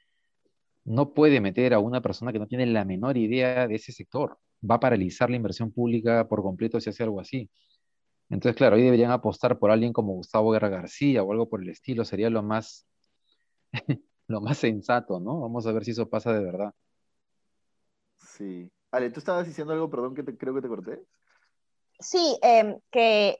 no 0.84 1.12
puede 1.14 1.40
meter 1.40 1.74
a 1.74 1.78
una 1.80 2.00
persona 2.00 2.32
que 2.32 2.38
no 2.38 2.46
tiene 2.46 2.66
la 2.66 2.84
menor 2.84 3.16
idea 3.16 3.66
de 3.68 3.74
ese 3.74 3.92
sector. 3.92 4.38
Va 4.68 4.76
a 4.76 4.80
paralizar 4.80 5.30
la 5.30 5.36
inversión 5.36 5.72
pública 5.72 6.28
por 6.28 6.42
completo 6.42 6.80
si 6.80 6.90
hace 6.90 7.02
algo 7.02 7.20
así. 7.20 7.50
Entonces, 8.30 8.56
claro, 8.56 8.76
ahí 8.76 8.82
deberían 8.82 9.10
apostar 9.10 9.58
por 9.58 9.70
alguien 9.70 9.92
como 9.92 10.14
Gustavo 10.14 10.52
Guerra 10.52 10.68
García 10.68 11.22
o 11.22 11.32
algo 11.32 11.48
por 11.48 11.62
el 11.62 11.68
estilo. 11.68 12.04
Sería 12.04 12.30
lo 12.30 12.42
más 12.42 12.86
lo 14.30 14.40
más 14.40 14.58
sensato, 14.58 15.20
¿no? 15.20 15.40
Vamos 15.40 15.66
a 15.66 15.72
ver 15.72 15.84
si 15.84 15.90
eso 15.90 16.08
pasa 16.08 16.32
de 16.32 16.44
verdad. 16.44 16.72
Sí. 18.16 18.70
Ale, 18.92 19.10
tú 19.10 19.18
estabas 19.18 19.46
diciendo 19.46 19.72
algo, 19.72 19.90
perdón, 19.90 20.14
que 20.14 20.22
te, 20.22 20.36
creo 20.36 20.54
que 20.54 20.62
te 20.62 20.68
corté. 20.68 21.02
Sí, 21.98 22.38
em, 22.42 22.78
que, 22.90 23.38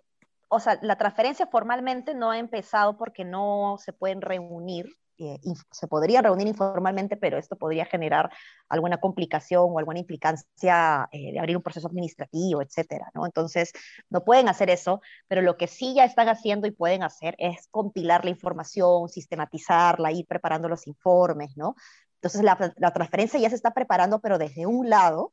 o 0.48 0.60
sea, 0.60 0.78
la 0.82 0.96
transferencia 0.96 1.46
formalmente 1.46 2.14
no 2.14 2.31
ha 2.31 2.38
empezado 2.38 2.98
porque 2.98 3.25
no 3.25 3.76
se 3.78 3.92
pueden 3.92 4.20
reunir 4.20 4.96
eh, 5.20 5.38
se 5.70 5.87
podría 5.87 6.22
reunir 6.22 6.46
informalmente, 6.46 7.17
pero 7.17 7.38
esto 7.38 7.56
podría 7.56 7.84
generar 7.84 8.31
alguna 8.69 8.99
complicación 8.99 9.67
o 9.69 9.78
alguna 9.78 9.99
implicancia 9.99 11.08
eh, 11.12 11.32
de 11.32 11.38
abrir 11.38 11.56
un 11.56 11.62
proceso 11.62 11.88
administrativo, 11.88 12.62
etcétera, 12.62 13.11
¿no? 13.14 13.26
Entonces, 13.26 13.72
no 14.08 14.25
pueden 14.25 14.49
hacer 14.49 14.70
eso, 14.70 15.02
pero 15.28 15.43
lo 15.43 15.56
que 15.58 15.67
sí 15.67 15.94
ya 15.94 16.05
están 16.05 16.28
haciendo 16.31 16.67
y 16.67 16.70
pueden 16.70 17.02
hacer 17.02 17.34
es 17.38 17.69
compilar 17.70 18.25
la 18.25 18.31
información, 18.31 19.08
sistematizarla, 19.11 20.11
ir 20.12 20.26
preparando 20.26 20.69
los 20.69 20.87
informes, 20.87 21.56
¿no? 21.56 21.76
Entonces, 22.14 22.43
la, 22.43 22.73
la 22.76 22.93
transferencia 22.93 23.38
ya 23.38 23.50
se 23.50 23.56
está 23.56 23.73
preparando, 23.73 24.20
pero 24.20 24.38
desde 24.38 24.66
un 24.66 24.88
lado, 24.88 25.32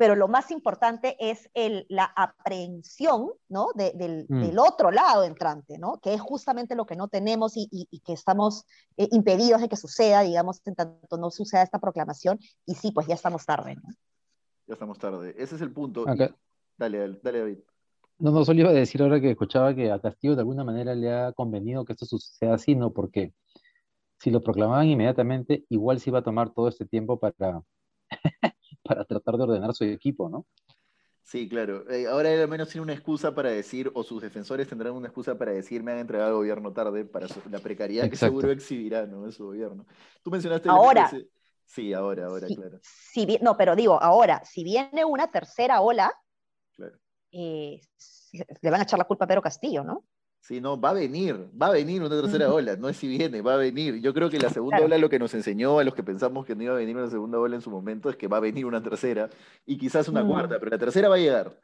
pero 0.00 0.16
lo 0.16 0.28
más 0.28 0.50
importante 0.50 1.14
es 1.20 1.50
el, 1.52 1.84
la 1.90 2.06
aprehensión 2.16 3.32
¿no? 3.50 3.66
mm. 3.74 3.98
del, 3.98 4.58
otro 4.58 4.90
lado 4.90 5.24
entrante, 5.24 5.76
¿no? 5.76 6.00
que 6.00 6.14
es 6.14 6.22
justamente 6.22 6.74
lo 6.74 6.86
que 6.86 6.96
no 6.96 7.08
tenemos 7.08 7.52
y, 7.54 7.86
que 8.02 8.14
estamos 8.14 8.64
eh, 8.96 9.08
impedidos 9.10 9.60
de 9.60 9.68
que 9.68 9.76
suceda, 9.76 10.22
digamos, 10.22 10.62
en 10.64 10.74
tanto 10.74 11.18
no 11.18 11.30
suceda 11.30 11.62
esta 11.62 11.78
proclamación, 11.78 12.38
y 12.64 12.76
sí, 12.76 12.92
pues 12.92 13.08
ya 13.08 13.14
estamos 13.14 13.44
tarde. 13.44 13.74
¿no? 13.74 13.82
Ya 14.66 14.72
estamos 14.72 14.98
tarde, 14.98 15.34
ese 15.36 15.56
es 15.56 15.60
el 15.60 15.70
punto. 15.70 16.06
Dale, 16.06 16.32
dale, 16.78 17.38
David. 17.38 17.58
No, 18.20 18.30
no, 18.30 18.42
solo 18.46 18.58
iba 18.58 18.70
a 18.70 18.72
decir 18.72 19.02
ahora 19.02 19.20
que 19.20 19.32
escuchaba 19.32 19.74
que 19.74 19.92
a 19.92 20.00
Castillo 20.00 20.34
de 20.34 20.40
alguna 20.40 20.64
manera 20.64 20.94
le 20.94 21.12
ha 21.12 21.32
convenido 21.32 21.84
que 21.84 21.92
esto 21.92 22.06
suceda 22.06 22.54
así, 22.54 22.74
¿no? 22.74 22.90
Porque 22.90 23.34
si 24.18 24.30
lo 24.30 24.40
proclamaban 24.40 24.86
inmediatamente, 24.86 25.66
igual 25.68 26.00
se 26.00 26.08
iba 26.08 26.20
a 26.20 26.24
tomar 26.24 26.54
todo 26.54 26.68
este 26.68 26.86
tiempo 26.86 27.18
para 27.18 27.62
para 28.82 29.04
tratar 29.04 29.36
de 29.36 29.42
ordenar 29.42 29.74
su 29.74 29.84
equipo, 29.84 30.28
¿no? 30.28 30.46
Sí, 31.22 31.48
claro. 31.48 31.88
Eh, 31.88 32.08
ahora 32.08 32.32
él 32.32 32.40
al 32.40 32.48
menos 32.48 32.68
tiene 32.68 32.82
una 32.82 32.92
excusa 32.92 33.32
para 33.34 33.50
decir, 33.50 33.90
o 33.94 34.02
sus 34.02 34.20
defensores 34.20 34.68
tendrán 34.68 34.94
una 34.94 35.06
excusa 35.06 35.38
para 35.38 35.52
decir, 35.52 35.82
me 35.82 35.92
han 35.92 35.98
entregado 35.98 36.30
al 36.30 36.36
gobierno 36.36 36.72
tarde 36.72 37.04
para 37.04 37.28
la 37.50 37.60
precariedad 37.60 38.10
que 38.10 38.16
seguro 38.16 38.50
exhibirá, 38.50 39.06
¿no? 39.06 39.26
De 39.26 39.32
su 39.32 39.44
gobierno. 39.44 39.86
Tú 40.22 40.30
mencionaste... 40.30 40.68
Ahora. 40.68 41.10
Sí, 41.64 41.92
ahora, 41.92 42.26
ahora, 42.26 42.48
claro. 42.48 42.80
Si, 42.82 43.38
no, 43.42 43.56
pero 43.56 43.76
digo, 43.76 44.02
ahora, 44.02 44.42
si 44.44 44.64
viene 44.64 45.04
una 45.04 45.30
tercera 45.30 45.80
ola, 45.82 46.12
claro. 46.74 46.98
Eh, 47.30 47.80
le 48.32 48.70
van 48.70 48.80
a 48.80 48.82
echar 48.82 48.98
la 48.98 49.04
culpa 49.04 49.24
a 49.24 49.28
Pedro 49.28 49.42
Castillo, 49.42 49.84
¿no? 49.84 50.04
Sí, 50.40 50.60
no, 50.60 50.80
va 50.80 50.90
a 50.90 50.94
venir, 50.94 51.50
va 51.60 51.66
a 51.66 51.72
venir 51.72 52.00
una 52.00 52.08
tercera 52.08 52.52
ola, 52.52 52.74
no 52.74 52.88
es 52.88 52.96
si 52.96 53.06
viene, 53.06 53.42
va 53.42 53.54
a 53.54 53.56
venir. 53.58 54.00
Yo 54.00 54.14
creo 54.14 54.30
que 54.30 54.38
la 54.38 54.48
segunda 54.48 54.80
ola 54.80 54.96
lo 54.96 55.10
que 55.10 55.18
nos 55.18 55.34
enseñó 55.34 55.78
a 55.78 55.84
los 55.84 55.94
que 55.94 56.02
pensamos 56.02 56.46
que 56.46 56.56
no 56.56 56.62
iba 56.62 56.72
a 56.72 56.78
venir 56.78 56.96
una 56.96 57.10
segunda 57.10 57.38
ola 57.38 57.56
en 57.56 57.62
su 57.62 57.70
momento 57.70 58.08
es 58.08 58.16
que 58.16 58.26
va 58.26 58.38
a 58.38 58.40
venir 58.40 58.64
una 58.64 58.82
tercera 58.82 59.28
y 59.66 59.76
quizás 59.76 60.08
una 60.08 60.26
cuarta, 60.26 60.58
pero 60.58 60.70
la 60.70 60.78
tercera 60.78 61.10
va 61.10 61.16
a 61.16 61.18
llegar. 61.18 61.60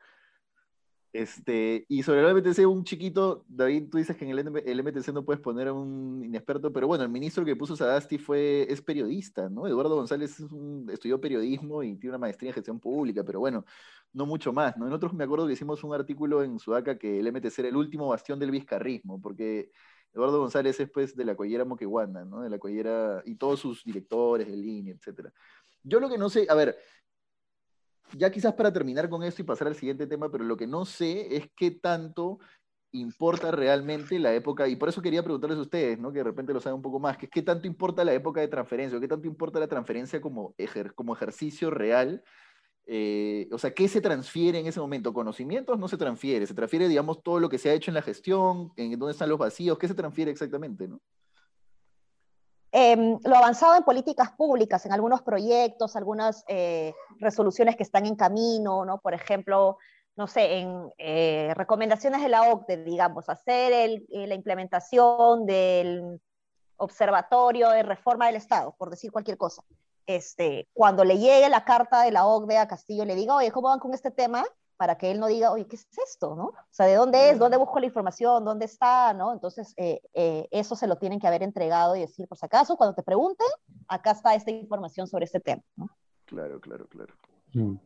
Este, 1.16 1.86
y 1.88 2.02
sobre 2.02 2.20
el 2.20 2.36
MTC, 2.36 2.66
un 2.68 2.84
chiquito, 2.84 3.46
David, 3.48 3.88
tú 3.90 3.96
dices 3.96 4.14
que 4.18 4.28
en 4.28 4.36
el, 4.36 4.82
MTC 4.84 5.14
no 5.14 5.24
puedes 5.24 5.40
poner 5.40 5.68
a 5.68 5.72
un 5.72 6.22
inexperto, 6.22 6.70
pero 6.70 6.86
bueno, 6.86 7.04
el 7.04 7.08
ministro 7.08 7.42
que 7.42 7.56
puso 7.56 7.74
Sadasti 7.74 8.18
fue, 8.18 8.70
es 8.70 8.82
periodista, 8.82 9.48
¿no? 9.48 9.66
Eduardo 9.66 9.96
González 9.96 10.38
estudió 10.92 11.18
periodismo 11.18 11.82
y 11.82 11.96
tiene 11.96 12.10
una 12.10 12.18
maestría 12.18 12.50
en 12.50 12.54
gestión 12.54 12.78
pública, 12.80 13.24
pero 13.24 13.40
bueno, 13.40 13.64
no 14.12 14.26
mucho 14.26 14.52
más, 14.52 14.76
¿no? 14.76 14.84
Nosotros 14.84 15.14
me 15.14 15.24
acuerdo 15.24 15.46
que 15.46 15.54
hicimos 15.54 15.82
un 15.84 15.94
artículo 15.94 16.42
en 16.42 16.58
Sudaca 16.58 16.98
que 16.98 17.18
el 17.18 17.26
MTC 17.28 17.60
era 17.60 17.68
el 17.68 17.76
último 17.76 18.08
bastión 18.08 18.38
del 18.38 18.50
vizcarrismo, 18.50 19.18
porque 19.18 19.70
Eduardo 20.12 20.38
González 20.38 20.78
es 20.80 20.90
pues 20.90 21.16
de 21.16 21.24
la 21.24 21.34
collera 21.34 21.64
Moqueguana, 21.64 22.26
¿no? 22.26 22.42
De 22.42 22.50
la 22.50 22.58
collera, 22.58 23.22
y 23.24 23.36
todos 23.36 23.58
sus 23.58 23.82
directores 23.84 24.48
de 24.48 24.56
línea, 24.56 24.94
etcétera. 24.94 25.32
Yo 25.82 25.98
lo 25.98 26.10
que 26.10 26.18
no 26.18 26.28
sé, 26.28 26.46
a 26.50 26.54
ver, 26.54 26.76
ya 28.12 28.30
quizás 28.30 28.54
para 28.54 28.72
terminar 28.72 29.08
con 29.08 29.22
esto 29.22 29.42
y 29.42 29.44
pasar 29.44 29.68
al 29.68 29.74
siguiente 29.74 30.06
tema, 30.06 30.30
pero 30.30 30.44
lo 30.44 30.56
que 30.56 30.66
no 30.66 30.84
sé 30.84 31.36
es 31.36 31.48
qué 31.56 31.70
tanto 31.70 32.38
importa 32.92 33.50
realmente 33.50 34.18
la 34.18 34.34
época, 34.34 34.68
y 34.68 34.76
por 34.76 34.88
eso 34.88 35.02
quería 35.02 35.22
preguntarles 35.22 35.58
a 35.58 35.62
ustedes, 35.62 35.98
¿no? 35.98 36.12
que 36.12 36.18
de 36.18 36.24
repente 36.24 36.52
lo 36.52 36.60
saben 36.60 36.76
un 36.76 36.82
poco 36.82 36.98
más, 36.98 37.16
que 37.18 37.28
qué 37.28 37.42
tanto 37.42 37.66
importa 37.66 38.04
la 38.04 38.14
época 38.14 38.40
de 38.40 38.48
transferencia, 38.48 38.96
o 38.96 39.00
qué 39.00 39.08
tanto 39.08 39.26
importa 39.26 39.60
la 39.60 39.68
transferencia 39.68 40.20
como, 40.20 40.54
como 40.94 41.14
ejercicio 41.14 41.70
real, 41.70 42.22
eh, 42.86 43.48
o 43.50 43.58
sea, 43.58 43.74
¿qué 43.74 43.88
se 43.88 44.00
transfiere 44.00 44.60
en 44.60 44.66
ese 44.66 44.78
momento? 44.78 45.12
¿Conocimientos? 45.12 45.78
No 45.78 45.88
se 45.88 45.96
transfiere, 45.96 46.46
se 46.46 46.54
transfiere, 46.54 46.88
digamos, 46.88 47.22
todo 47.22 47.40
lo 47.40 47.48
que 47.48 47.58
se 47.58 47.68
ha 47.68 47.74
hecho 47.74 47.90
en 47.90 47.96
la 47.96 48.02
gestión, 48.02 48.72
en 48.76 48.96
dónde 48.98 49.12
están 49.12 49.28
los 49.28 49.38
vacíos, 49.38 49.76
¿qué 49.78 49.88
se 49.88 49.94
transfiere 49.94 50.30
exactamente? 50.30 50.86
¿no? 50.86 51.00
Em, 52.78 53.18
lo 53.24 53.36
avanzado 53.36 53.74
en 53.74 53.84
políticas 53.84 54.32
públicas, 54.32 54.84
en 54.84 54.92
algunos 54.92 55.22
proyectos, 55.22 55.96
algunas 55.96 56.44
eh, 56.46 56.92
resoluciones 57.18 57.74
que 57.74 57.82
están 57.82 58.04
en 58.04 58.16
camino, 58.16 58.84
¿no? 58.84 58.98
Por 58.98 59.14
ejemplo, 59.14 59.78
no 60.14 60.26
sé, 60.26 60.58
en 60.58 60.92
eh, 60.98 61.54
recomendaciones 61.54 62.20
de 62.20 62.28
la 62.28 62.42
OCDE, 62.42 62.84
digamos, 62.84 63.30
hacer 63.30 63.72
eh, 63.72 64.26
la 64.26 64.34
implementación 64.34 65.46
del 65.46 66.20
observatorio 66.76 67.70
de 67.70 67.82
reforma 67.82 68.26
del 68.26 68.36
Estado, 68.36 68.74
por 68.76 68.90
decir 68.90 69.10
cualquier 69.10 69.38
cosa. 69.38 69.62
este, 70.06 70.68
cuando 70.74 71.02
le 71.02 71.16
llegue 71.16 71.48
la 71.48 71.64
carta 71.64 72.02
de 72.02 72.10
la 72.10 72.26
OCDE 72.26 72.58
a 72.58 72.68
Castillo, 72.68 73.06
le 73.06 73.14
diga, 73.14 73.36
oye, 73.36 73.52
¿cómo 73.52 73.68
van 73.68 73.78
con 73.78 73.94
este 73.94 74.10
tema? 74.10 74.44
Para 74.76 74.98
que 74.98 75.10
él 75.10 75.20
no 75.20 75.26
diga, 75.26 75.50
oye, 75.52 75.66
¿qué 75.66 75.76
es 75.76 75.86
esto? 76.06 76.34
¿no? 76.34 76.46
O 76.46 76.54
sea, 76.70 76.86
¿de 76.86 76.94
dónde 76.94 77.30
es? 77.30 77.38
¿Dónde 77.38 77.56
busco 77.56 77.80
la 77.80 77.86
información? 77.86 78.44
¿Dónde 78.44 78.66
está? 78.66 79.12
¿no? 79.14 79.32
Entonces, 79.32 79.72
eh, 79.76 80.00
eh, 80.14 80.48
eso 80.50 80.76
se 80.76 80.86
lo 80.86 80.96
tienen 80.96 81.18
que 81.18 81.26
haber 81.26 81.42
entregado 81.42 81.96
y 81.96 82.00
decir, 82.00 82.28
por 82.28 82.38
si 82.38 82.46
acaso, 82.46 82.76
cuando 82.76 82.94
te 82.94 83.02
pregunten, 83.02 83.46
acá 83.88 84.10
está 84.12 84.34
esta 84.34 84.50
información 84.50 85.06
sobre 85.06 85.24
este 85.24 85.40
tema. 85.40 85.62
¿no? 85.76 85.88
Claro, 86.26 86.60
claro, 86.60 86.86
claro. 86.88 87.14
Mm. 87.54 87.76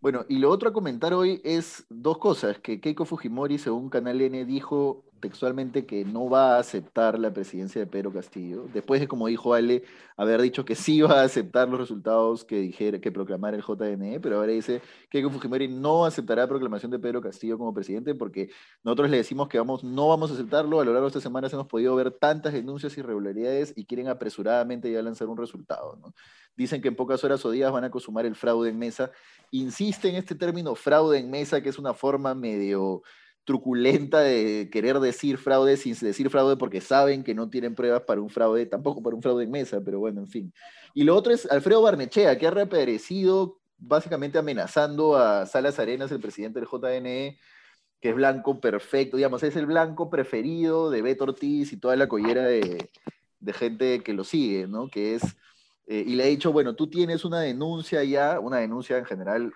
Bueno, 0.00 0.26
y 0.28 0.36
lo 0.36 0.50
otro 0.50 0.68
a 0.68 0.72
comentar 0.72 1.14
hoy 1.14 1.40
es 1.44 1.86
dos 1.88 2.18
cosas, 2.18 2.58
que 2.58 2.78
Keiko 2.80 3.06
Fujimori, 3.06 3.58
según 3.58 3.88
Canal 3.88 4.20
N, 4.20 4.44
dijo 4.44 5.04
textualmente 5.24 5.86
que 5.86 6.04
no 6.04 6.28
va 6.28 6.56
a 6.56 6.58
aceptar 6.58 7.18
la 7.18 7.32
presidencia 7.32 7.80
de 7.80 7.86
Pedro 7.86 8.12
Castillo, 8.12 8.66
después 8.74 9.00
de, 9.00 9.08
como 9.08 9.26
dijo 9.26 9.54
Ale, 9.54 9.82
haber 10.18 10.42
dicho 10.42 10.66
que 10.66 10.74
sí 10.74 11.00
va 11.00 11.22
a 11.22 11.24
aceptar 11.24 11.66
los 11.66 11.80
resultados 11.80 12.44
que 12.44 12.60
dijera, 12.60 13.00
que 13.00 13.10
proclamara 13.10 13.56
el 13.56 13.62
JNE, 13.62 14.20
pero 14.20 14.36
ahora 14.36 14.52
dice 14.52 14.82
que 15.08 15.26
Fujimori 15.26 15.66
no 15.68 16.04
aceptará 16.04 16.42
la 16.42 16.48
proclamación 16.48 16.90
de 16.90 16.98
Pedro 16.98 17.22
Castillo 17.22 17.56
como 17.56 17.72
presidente 17.72 18.14
porque 18.14 18.50
nosotros 18.82 19.08
le 19.08 19.16
decimos 19.16 19.48
que 19.48 19.56
vamos, 19.56 19.82
no 19.82 20.08
vamos 20.08 20.30
a 20.30 20.34
aceptarlo, 20.34 20.78
a 20.78 20.84
lo 20.84 20.92
largo 20.92 21.06
de 21.06 21.08
esta 21.08 21.22
semana 21.22 21.48
hemos 21.50 21.68
podido 21.68 21.96
ver 21.96 22.10
tantas 22.10 22.52
denuncias 22.52 22.98
irregularidades 22.98 23.72
y 23.76 23.86
quieren 23.86 24.08
apresuradamente 24.08 24.92
ya 24.92 25.00
lanzar 25.00 25.28
un 25.28 25.38
resultado. 25.38 25.98
Dicen 26.54 26.82
que 26.82 26.88
en 26.88 26.96
pocas 26.96 27.24
horas 27.24 27.42
o 27.46 27.50
días 27.50 27.72
van 27.72 27.84
a 27.84 27.90
consumar 27.90 28.26
el 28.26 28.36
fraude 28.36 28.68
en 28.68 28.78
mesa. 28.78 29.10
Insiste 29.50 30.10
en 30.10 30.16
este 30.16 30.34
término 30.34 30.74
fraude 30.74 31.18
en 31.18 31.30
mesa, 31.30 31.62
que 31.62 31.70
es 31.70 31.78
una 31.78 31.94
forma 31.94 32.34
medio 32.34 33.02
truculenta 33.44 34.20
de 34.20 34.68
querer 34.72 34.98
decir 35.00 35.38
fraude 35.38 35.76
sin 35.76 35.94
decir 35.98 36.30
fraude 36.30 36.56
porque 36.56 36.80
saben 36.80 37.22
que 37.22 37.34
no 37.34 37.50
tienen 37.50 37.74
pruebas 37.74 38.02
para 38.02 38.20
un 38.20 38.30
fraude, 38.30 38.66
tampoco 38.66 39.02
para 39.02 39.14
un 39.14 39.22
fraude 39.22 39.44
en 39.44 39.50
mesa, 39.50 39.80
pero 39.84 39.98
bueno, 39.98 40.22
en 40.22 40.28
fin. 40.28 40.52
Y 40.94 41.04
lo 41.04 41.14
otro 41.14 41.32
es 41.32 41.50
Alfredo 41.50 41.82
Barnechea, 41.82 42.38
que 42.38 42.46
ha 42.46 42.50
reaparecido 42.50 43.60
básicamente 43.76 44.38
amenazando 44.38 45.16
a 45.16 45.46
Salas 45.46 45.78
Arenas, 45.78 46.10
el 46.10 46.20
presidente 46.20 46.60
del 46.60 46.68
JNE, 46.68 47.38
que 48.00 48.10
es 48.10 48.14
blanco 48.14 48.60
perfecto, 48.60 49.16
digamos, 49.16 49.42
es 49.42 49.56
el 49.56 49.66
blanco 49.66 50.10
preferido 50.10 50.90
de 50.90 51.02
Beto 51.02 51.24
Ortiz 51.24 51.72
y 51.72 51.78
toda 51.78 51.96
la 51.96 52.08
collera 52.08 52.44
de, 52.44 52.90
gente 53.52 54.02
que 54.02 54.14
lo 54.14 54.24
sigue, 54.24 54.66
¿no? 54.66 54.88
Que 54.88 55.14
es, 55.14 55.22
eh, 55.86 56.04
y 56.06 56.14
le 56.14 56.24
ha 56.24 56.26
dicho, 56.26 56.52
bueno, 56.52 56.74
tú 56.74 56.88
tienes 56.88 57.24
una 57.24 57.40
denuncia 57.40 58.02
ya, 58.04 58.40
una 58.40 58.58
denuncia 58.58 58.96
en 58.96 59.04
general 59.04 59.52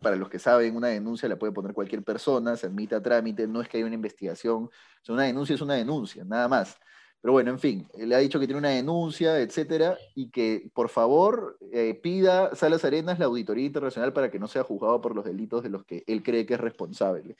para 0.00 0.16
los 0.16 0.28
que 0.28 0.38
saben, 0.38 0.76
una 0.76 0.88
denuncia 0.88 1.28
la 1.28 1.36
puede 1.36 1.52
poner 1.52 1.72
cualquier 1.72 2.02
persona, 2.02 2.56
se 2.56 2.66
admite 2.66 2.94
a 2.94 3.02
trámite, 3.02 3.46
no 3.46 3.60
es 3.60 3.68
que 3.68 3.78
haya 3.78 3.86
una 3.86 3.94
investigación, 3.94 4.70
una 5.08 5.24
denuncia 5.24 5.54
es 5.54 5.60
una 5.60 5.74
denuncia, 5.74 6.24
nada 6.24 6.48
más. 6.48 6.76
Pero 7.20 7.32
bueno, 7.32 7.50
en 7.50 7.58
fin, 7.58 7.88
le 7.96 8.14
ha 8.14 8.18
dicho 8.18 8.38
que 8.38 8.46
tiene 8.46 8.58
una 8.58 8.68
denuncia, 8.68 9.40
etcétera, 9.40 9.98
y 10.14 10.30
que 10.30 10.70
por 10.72 10.88
favor 10.88 11.58
eh, 11.72 11.98
pida 12.00 12.54
Salas 12.54 12.84
Arenas 12.84 13.18
la 13.18 13.24
auditoría 13.24 13.66
internacional 13.66 14.12
para 14.12 14.30
que 14.30 14.38
no 14.38 14.46
sea 14.46 14.62
juzgado 14.62 15.00
por 15.00 15.14
los 15.14 15.24
delitos 15.24 15.62
de 15.62 15.70
los 15.70 15.84
que 15.84 16.04
él 16.06 16.22
cree 16.22 16.46
que 16.46 16.54
es 16.54 16.60
responsable. 16.60 17.36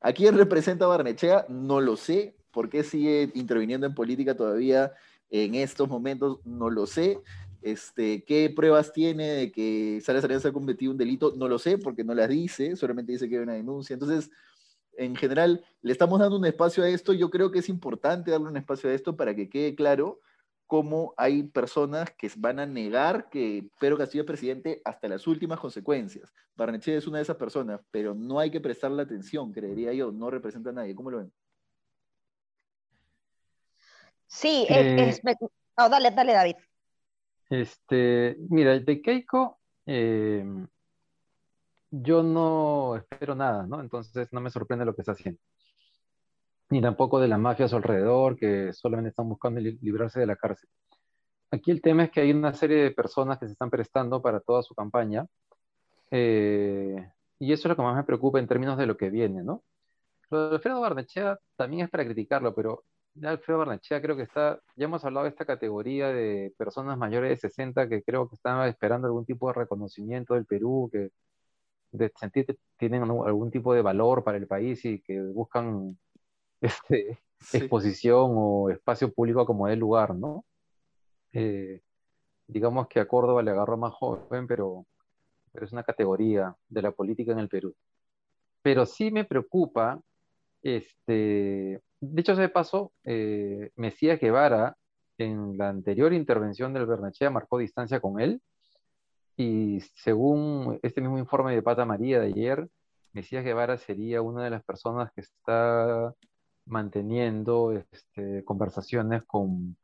¿A 0.00 0.12
quién 0.12 0.36
representa 0.36 0.86
Barnechea? 0.86 1.46
No 1.48 1.80
lo 1.80 1.96
sé. 1.96 2.34
¿Por 2.50 2.68
qué 2.68 2.82
sigue 2.82 3.30
interviniendo 3.34 3.86
en 3.86 3.94
política 3.94 4.34
todavía 4.34 4.92
en 5.28 5.54
estos 5.54 5.88
momentos? 5.88 6.38
No 6.44 6.70
lo 6.70 6.86
sé. 6.86 7.20
Este, 7.62 8.24
¿Qué 8.24 8.52
pruebas 8.54 8.92
tiene 8.92 9.28
de 9.28 9.52
que 9.52 10.00
Salas 10.02 10.24
Arenas 10.24 10.46
ha 10.46 10.52
cometido 10.52 10.92
un 10.92 10.98
delito? 10.98 11.34
No 11.36 11.48
lo 11.48 11.58
sé, 11.58 11.78
porque 11.78 12.04
no 12.04 12.14
las 12.14 12.28
dice, 12.28 12.76
solamente 12.76 13.12
dice 13.12 13.28
que 13.28 13.36
hay 13.36 13.42
una 13.42 13.54
denuncia. 13.54 13.94
Entonces, 13.94 14.30
en 14.96 15.14
general, 15.16 15.64
le 15.82 15.92
estamos 15.92 16.20
dando 16.20 16.36
un 16.36 16.46
espacio 16.46 16.84
a 16.84 16.88
esto. 16.88 17.12
Yo 17.12 17.30
creo 17.30 17.50
que 17.50 17.60
es 17.60 17.68
importante 17.68 18.30
darle 18.30 18.48
un 18.48 18.56
espacio 18.56 18.90
a 18.90 18.94
esto 18.94 19.16
para 19.16 19.34
que 19.34 19.48
quede 19.48 19.74
claro 19.74 20.20
cómo 20.66 21.14
hay 21.16 21.42
personas 21.42 22.12
que 22.12 22.30
van 22.36 22.60
a 22.60 22.66
negar 22.66 23.28
que 23.28 23.68
Pedro 23.80 23.98
Castillo 23.98 24.22
es 24.22 24.26
presidente 24.26 24.80
hasta 24.84 25.08
las 25.08 25.26
últimas 25.26 25.58
consecuencias. 25.58 26.32
Barnechea 26.54 26.96
es 26.96 27.08
una 27.08 27.16
de 27.18 27.24
esas 27.24 27.36
personas, 27.36 27.80
pero 27.90 28.14
no 28.14 28.38
hay 28.38 28.52
que 28.52 28.60
prestarle 28.60 29.02
atención, 29.02 29.52
creería 29.52 29.92
yo, 29.92 30.12
no 30.12 30.30
representa 30.30 30.70
a 30.70 30.74
nadie. 30.74 30.94
¿Cómo 30.94 31.10
lo 31.10 31.18
ven? 31.18 31.32
Sí, 34.28 34.64
es, 34.68 35.18
eh, 35.24 35.34
dale, 35.76 36.10
dale, 36.12 36.32
David. 36.32 36.56
Este, 37.50 38.36
mira, 38.48 38.78
de 38.78 39.02
Keiko, 39.02 39.58
eh, 39.84 40.44
yo 41.90 42.22
no 42.22 42.96
espero 42.96 43.34
nada, 43.34 43.66
¿no? 43.66 43.80
Entonces 43.80 44.28
no 44.32 44.40
me 44.40 44.50
sorprende 44.50 44.84
lo 44.84 44.94
que 44.94 45.02
está 45.02 45.12
haciendo. 45.12 45.40
Ni 46.70 46.80
tampoco 46.80 47.18
de 47.20 47.26
las 47.26 47.40
mafias 47.40 47.74
alrededor 47.74 48.36
que 48.36 48.72
solamente 48.72 49.10
están 49.10 49.28
buscando 49.28 49.60
librarse 49.60 50.20
de 50.20 50.26
la 50.26 50.36
cárcel. 50.36 50.68
Aquí 51.50 51.72
el 51.72 51.82
tema 51.82 52.04
es 52.04 52.10
que 52.12 52.20
hay 52.20 52.30
una 52.30 52.52
serie 52.54 52.76
de 52.84 52.90
personas 52.92 53.38
que 53.38 53.46
se 53.46 53.52
están 53.52 53.70
prestando 53.70 54.22
para 54.22 54.38
toda 54.38 54.62
su 54.62 54.72
campaña. 54.74 55.26
Eh, 56.12 57.10
y 57.40 57.52
eso 57.52 57.62
es 57.62 57.70
lo 57.70 57.76
que 57.76 57.82
más 57.82 57.96
me 57.96 58.04
preocupa 58.04 58.38
en 58.38 58.46
términos 58.46 58.78
de 58.78 58.86
lo 58.86 58.96
que 58.96 59.10
viene, 59.10 59.42
¿no? 59.42 59.64
Lo 60.30 60.50
de 60.50 60.54
Alfredo 60.56 60.80
Barnechea 60.80 61.38
también 61.56 61.84
es 61.84 61.90
para 61.90 62.04
criticarlo, 62.04 62.54
pero 62.54 62.84
Alfredo 63.22 63.58
Barnechea 63.58 64.00
creo 64.00 64.16
que 64.16 64.22
está, 64.22 64.60
ya 64.76 64.84
hemos 64.84 65.04
hablado 65.04 65.24
de 65.24 65.30
esta 65.30 65.44
categoría 65.44 66.08
de 66.08 66.54
personas 66.56 66.96
mayores 66.96 67.30
de 67.30 67.36
60 67.36 67.88
que 67.88 68.02
creo 68.02 68.28
que 68.28 68.36
están 68.36 68.66
esperando 68.68 69.06
algún 69.06 69.24
tipo 69.24 69.48
de 69.48 69.54
reconocimiento 69.54 70.34
del 70.34 70.46
Perú, 70.46 70.88
que 70.92 71.10
de 71.92 72.12
sentir 72.16 72.46
que 72.46 72.56
tienen 72.78 73.02
algún 73.02 73.50
tipo 73.50 73.74
de 73.74 73.82
valor 73.82 74.22
para 74.22 74.38
el 74.38 74.46
país 74.46 74.84
y 74.84 75.00
que 75.00 75.20
buscan 75.20 75.98
este, 76.60 77.18
exposición 77.52 78.32
o 78.34 78.70
espacio 78.70 79.12
público 79.12 79.44
como 79.46 79.68
el 79.68 79.78
lugar, 79.78 80.14
¿no? 80.14 80.44
Eh, 81.32 81.80
digamos 82.46 82.88
que 82.88 83.00
a 83.00 83.08
Córdoba 83.08 83.42
le 83.42 83.50
agarró 83.50 83.76
más 83.76 83.92
joven, 83.92 84.46
pero, 84.46 84.86
pero 85.52 85.66
es 85.66 85.72
una 85.72 85.82
categoría 85.82 86.54
de 86.68 86.82
la 86.82 86.92
política 86.92 87.32
en 87.32 87.38
el 87.40 87.48
Perú. 87.48 87.74
Pero 88.62 88.86
sí 88.86 89.10
me 89.10 89.24
preocupa 89.24 90.00
este, 90.62 91.80
dicho 92.00 92.34
sea 92.34 92.42
de 92.42 92.48
paso, 92.48 92.92
eh, 93.04 93.70
Mesías 93.76 94.20
Guevara, 94.20 94.76
en 95.18 95.56
la 95.58 95.68
anterior 95.68 96.12
intervención 96.12 96.72
del 96.72 96.86
Bernachea, 96.86 97.30
marcó 97.30 97.58
distancia 97.58 98.00
con 98.00 98.20
él. 98.20 98.40
Y 99.36 99.80
según 99.96 100.78
este 100.82 101.00
mismo 101.00 101.18
informe 101.18 101.54
de 101.54 101.62
Pata 101.62 101.84
María 101.84 102.20
de 102.20 102.26
ayer, 102.28 102.68
Mesías 103.12 103.44
Guevara 103.44 103.78
sería 103.78 104.22
una 104.22 104.44
de 104.44 104.50
las 104.50 104.64
personas 104.64 105.10
que 105.12 105.22
está 105.22 106.14
manteniendo 106.66 107.72
este, 107.72 108.44
conversaciones 108.44 109.24
con, 109.24 109.76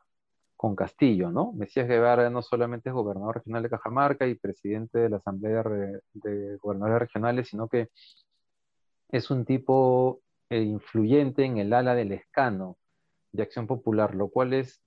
con 0.56 0.76
Castillo, 0.76 1.30
¿no? 1.30 1.52
Mesías 1.52 1.88
Guevara 1.88 2.30
no 2.30 2.42
solamente 2.42 2.90
es 2.90 2.95
gobernador 2.95 3.37
regional 3.37 3.62
de 3.62 3.71
Cajamarca 3.71 4.26
y 4.26 4.35
presidente 4.37 4.99
de 5.00 5.11
la 5.11 5.16
Asamblea 5.18 5.64
de 6.12 6.56
Gobernadores 6.59 7.00
Regionales, 7.00 7.49
sino 7.49 7.68
que 7.68 7.88
es 9.11 9.30
un 9.30 9.45
tipo 9.45 10.21
e 10.48 10.60
influyente 10.60 11.44
en 11.44 11.58
el 11.58 11.72
ala 11.72 11.94
del 11.94 12.12
escano 12.12 12.78
de 13.32 13.42
Acción 13.42 13.66
Popular, 13.66 14.14
lo 14.14 14.28
cual 14.28 14.54
es 14.54 14.82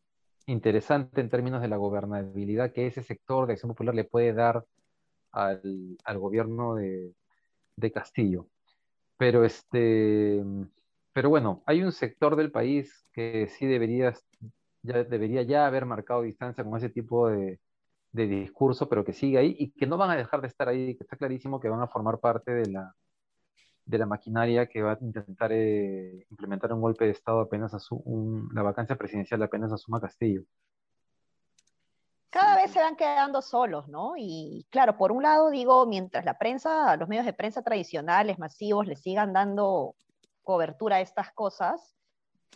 interesante 0.47 1.21
en 1.21 1.29
términos 1.29 1.61
de 1.61 1.67
la 1.67 1.77
gobernabilidad 1.77 2.71
que 2.73 2.87
ese 2.87 3.03
sector 3.03 3.47
de 3.47 3.53
Acción 3.53 3.69
Popular 3.69 3.95
le 3.95 4.05
puede 4.05 4.33
dar 4.33 4.65
al, 5.31 5.97
gobierno 6.17 6.75
de, 6.75 7.13
Castillo. 7.93 8.47
Pero, 9.17 9.45
este, 9.45 10.43
pero 11.13 11.29
bueno, 11.29 11.63
hay 11.65 11.81
un 11.83 11.91
sector 11.91 12.35
del 12.35 12.51
país 12.51 13.05
que 13.13 13.47
sí 13.47 13.65
debería 13.67 14.13
ya, 14.81 15.03
debería 15.03 15.43
ya 15.43 15.67
haber 15.67 15.85
marcado 15.85 16.21
distancia 16.23 16.63
con 16.63 16.77
ese 16.77 16.89
tipo 16.89 17.29
de, 17.29 17.59
de 18.11 18.27
discurso, 18.27 18.89
pero 18.89 19.05
que 19.05 19.13
sigue 19.13 19.37
ahí 19.37 19.55
y 19.59 19.71
que 19.71 19.87
no 19.87 19.97
van 19.97 20.11
a 20.11 20.15
dejar 20.17 20.41
de 20.41 20.47
estar 20.47 20.69
ahí, 20.69 20.95
que 20.95 21.03
está 21.03 21.17
clarísimo 21.17 21.59
que 21.59 21.69
van 21.69 21.81
a 21.81 21.87
formar 21.87 22.19
parte 22.19 22.51
de 22.51 22.67
la, 22.71 22.95
de 23.89 23.97
la 23.97 24.05
maquinaria 24.05 24.67
que 24.67 24.83
va 24.83 24.93
a 24.93 24.97
intentar 25.01 25.51
eh, 25.51 26.27
implementar 26.29 26.71
un 26.71 26.79
golpe 26.79 27.05
de 27.05 27.11
Estado 27.11 27.39
apenas 27.39 27.73
a 27.73 27.79
la 28.53 28.61
vacancia 28.61 28.95
presidencial 28.95 29.41
apenas 29.41 29.71
asuma 29.71 29.99
Castillo. 29.99 30.43
Cada 32.29 32.55
vez 32.55 32.69
se 32.69 32.79
van 32.79 32.95
quedando 32.95 33.41
solos, 33.41 33.87
¿no? 33.87 34.13
Y 34.15 34.67
claro, 34.69 34.95
por 34.95 35.11
un 35.11 35.23
lado 35.23 35.49
digo, 35.49 35.87
mientras 35.87 36.23
la 36.23 36.37
prensa, 36.37 36.95
los 36.97 37.09
medios 37.09 37.25
de 37.25 37.33
prensa 37.33 37.63
tradicionales, 37.63 38.37
masivos, 38.37 38.85
le 38.85 38.95
sigan 38.95 39.33
dando 39.33 39.95
cobertura 40.43 40.97
a 40.97 41.01
estas 41.01 41.31
cosas, 41.33 41.95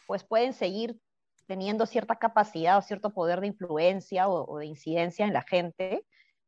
pues 0.06 0.24
pueden 0.24 0.54
seguir 0.54 1.00
teniendo 1.48 1.88
cierta 1.88 2.16
capacidad 2.18 2.78
o 2.78 2.84
cierto 2.84 3.10
poder 3.10 3.42
de 3.42 3.48
influencia 3.48 4.30
o, 4.30 4.60
de 4.60 4.68
incidencia 4.68 5.26
en 5.26 5.34
la 5.34 5.42
gente, 5.42 6.06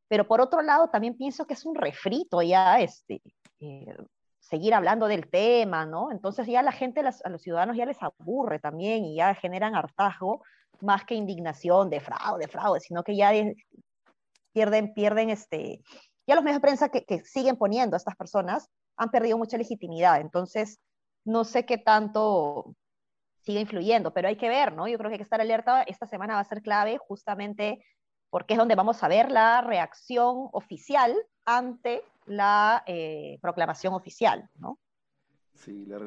pero 0.07 0.27
por 0.27 0.41
otro 0.41 0.61
lado 0.61 0.89
también 0.89 1.17
pienso 1.17 1.47
que 1.47 1.55
es 1.55 1.65
un 1.65 1.73
refrito 1.73 2.43
ya, 2.43 2.79
este, 2.79 3.23
eh, 3.59 3.97
seguir 4.45 4.75
hablando 4.75 5.07
del 5.07 5.27
tema, 5.27 5.85
¿no? 5.85 6.11
Entonces 6.11 6.45
ya 6.45 6.61
la 6.61 6.71
gente, 6.71 7.01
a 7.01 7.29
los 7.29 7.41
ciudadanos 7.41 7.75
ya 7.75 7.85
les 7.85 7.97
aburre 8.01 8.59
también 8.59 9.03
y 9.03 9.15
ya 9.15 9.33
generan 9.33 9.75
hartazgo 9.75 10.43
más 10.81 11.03
que 11.03 11.15
indignación 11.15 11.89
de 11.89 11.99
fraude, 11.99 12.79
sino 12.79 13.03
que 13.03 13.15
ya 13.15 13.31
pierden, 14.53 14.93
pierden 14.93 15.29
este, 15.31 15.81
ya 16.27 16.35
los 16.35 16.43
medios 16.43 16.61
de 16.61 16.67
prensa 16.67 16.89
que, 16.89 17.23
siguen 17.23 17.57
poniendo 17.57 17.95
a 17.95 17.97
estas 17.97 18.15
personas 18.15 18.69
han 18.97 19.09
perdido 19.09 19.37
mucha 19.37 19.57
legitimidad, 19.57 20.21
entonces 20.21 20.79
no 21.25 21.43
sé 21.43 21.65
qué 21.65 21.79
tanto 21.79 22.75
sigue 23.41 23.61
influyendo, 23.61 24.13
pero 24.13 24.27
hay 24.27 24.37
que 24.37 24.49
ver, 24.49 24.73
¿no? 24.73 24.87
Yo 24.87 24.97
creo 24.97 25.09
que 25.09 25.15
hay 25.15 25.19
que 25.19 25.23
estar 25.23 25.41
alerta, 25.41 25.81
esta 25.83 26.05
semana 26.05 26.35
va 26.35 26.41
a 26.41 26.45
ser 26.45 26.61
clave 26.61 26.99
justamente 26.99 27.83
porque 28.29 28.53
es 28.53 28.57
donde 28.59 28.75
vamos 28.75 29.01
a 29.01 29.07
ver 29.07 29.31
la 29.31 29.61
reacción 29.61 30.49
oficial 30.51 31.15
ante 31.45 32.03
la 32.25 32.83
eh, 32.87 33.37
proclamación 33.41 33.93
oficial, 33.93 34.49
¿no? 34.55 34.79
Sí, 35.53 35.85
la, 35.85 35.99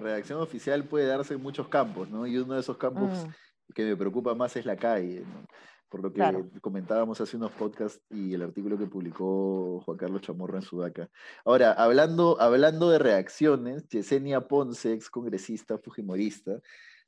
reacción 0.00 0.40
oficial 0.40 0.84
puede 0.84 1.06
darse 1.06 1.34
en 1.34 1.42
muchos 1.42 1.68
campos, 1.68 2.08
¿no? 2.08 2.26
Y 2.26 2.36
uno 2.38 2.54
de 2.54 2.60
esos 2.60 2.76
campos 2.76 3.10
mm. 3.26 3.72
que 3.72 3.84
me 3.84 3.96
preocupa 3.96 4.34
más 4.34 4.56
es 4.56 4.66
la 4.66 4.76
calle, 4.76 5.20
¿no? 5.20 5.46
Por 5.88 6.02
lo 6.02 6.12
que 6.12 6.60
comentábamos 6.60 7.20
hace 7.20 7.36
unos 7.36 7.52
podcasts 7.52 8.02
y 8.10 8.34
el 8.34 8.42
artículo 8.42 8.76
que 8.76 8.86
publicó 8.86 9.80
Juan 9.84 9.96
Carlos 9.96 10.20
Chamorro 10.20 10.56
en 10.56 10.62
Sudaca. 10.62 11.08
Ahora, 11.44 11.72
hablando, 11.72 12.40
hablando 12.40 12.90
de 12.90 12.98
reacciones, 12.98 13.88
Yesenia 13.88 14.48
Ponce, 14.48 14.92
ex 14.92 15.08
congresista 15.08 15.78
fujimorista, 15.78 16.60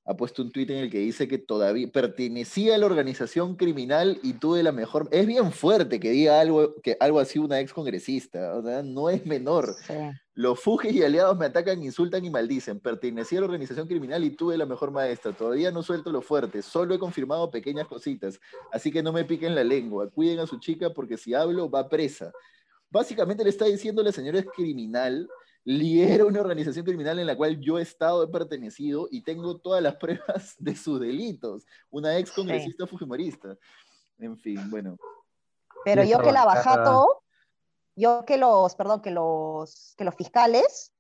ha 0.09 0.17
puesto 0.17 0.41
un 0.41 0.51
tuit 0.51 0.71
en 0.71 0.79
el 0.79 0.91
que 0.91 1.01
dice 1.01 1.29
que 1.29 1.37
todavía 1.37 1.87
pertenecía 1.93 2.75
a 2.75 2.79
la 2.79 2.87
organización 2.87 3.57
criminal 3.57 4.19
y 4.23 4.33
tuve 4.33 4.63
la 4.63 4.73
mejor... 4.73 5.07
Es 5.13 5.27
bien 5.27 5.53
fuerte 5.53 6.01
que 6.01 6.11
diga 6.11 6.41
algo, 6.41 6.81
que 6.81 6.97
algo 6.99 7.21
así 7.21 7.39
una 7.39 7.61
ex 7.61 7.75
congresista, 7.75 8.55
o 8.55 8.63
sea, 8.63 8.83
no 8.83 9.11
es 9.11 9.27
menor. 9.27 9.77
Los 10.33 10.61
Fujis 10.61 10.95
y 10.95 11.03
aliados 11.03 11.37
me 11.37 11.45
atacan, 11.45 11.83
insultan 11.83 12.25
y 12.25 12.31
maldicen. 12.31 12.81
Pertenecía 12.81 13.37
a 13.37 13.41
la 13.43 13.49
organización 13.49 13.87
criminal 13.87 14.25
y 14.25 14.31
tuve 14.31 14.57
la 14.57 14.65
mejor 14.65 14.93
maestra. 14.93 15.33
Todavía 15.33 15.71
no 15.73 15.83
suelto 15.83 16.11
lo 16.11 16.23
fuerte, 16.23 16.63
solo 16.63 16.95
he 16.95 16.99
confirmado 16.99 17.51
pequeñas 17.51 17.87
cositas. 17.87 18.41
Así 18.73 18.91
que 18.91 19.03
no 19.03 19.13
me 19.13 19.27
piquen 19.27 19.55
la 19.55 19.63
lengua. 19.63 20.09
Cuiden 20.09 20.39
a 20.39 20.47
su 20.47 20.59
chica 20.59 20.89
porque 20.89 21.19
si 21.19 21.35
hablo 21.35 21.69
va 21.69 21.87
presa. 21.87 22.33
Básicamente 22.89 23.45
le 23.45 23.51
está 23.51 23.67
diciendo 23.67 24.03
la 24.03 24.13
señora 24.13 24.39
es 24.39 24.47
criminal 24.47 25.29
lidera 25.69 26.25
una 26.25 26.41
organización 26.41 26.83
criminal 26.87 27.19
en 27.19 27.27
la 27.27 27.37
cual 27.37 27.61
yo 27.61 27.79
he 27.79 27.83
estado, 27.83 28.23
he 28.23 28.29
pertenecido 28.29 29.07
y 29.11 29.23
tengo 29.23 29.59
todas 29.59 29.83
las 29.83 29.97
pruebas 30.01 30.55
de 30.59 30.75
sus 30.75 30.99
delitos. 30.99 31.67
Una 31.91 32.17
ex 32.17 32.33
congresista 32.33 32.87
fujimorista. 32.87 33.55
En 34.19 34.39
fin, 34.39 34.71
bueno. 34.71 34.97
Pero 35.85 36.05
yo 36.05 36.21
que 36.21 36.33
la 36.33 36.47
bajato, 36.47 37.23
yo 37.95 38.25
que 38.25 38.39
los, 38.39 38.75
perdón, 38.77 39.03
que 39.03 39.11
los, 39.11 39.95
que 39.99 40.05
los 40.05 40.15
fiscales, 40.15 40.95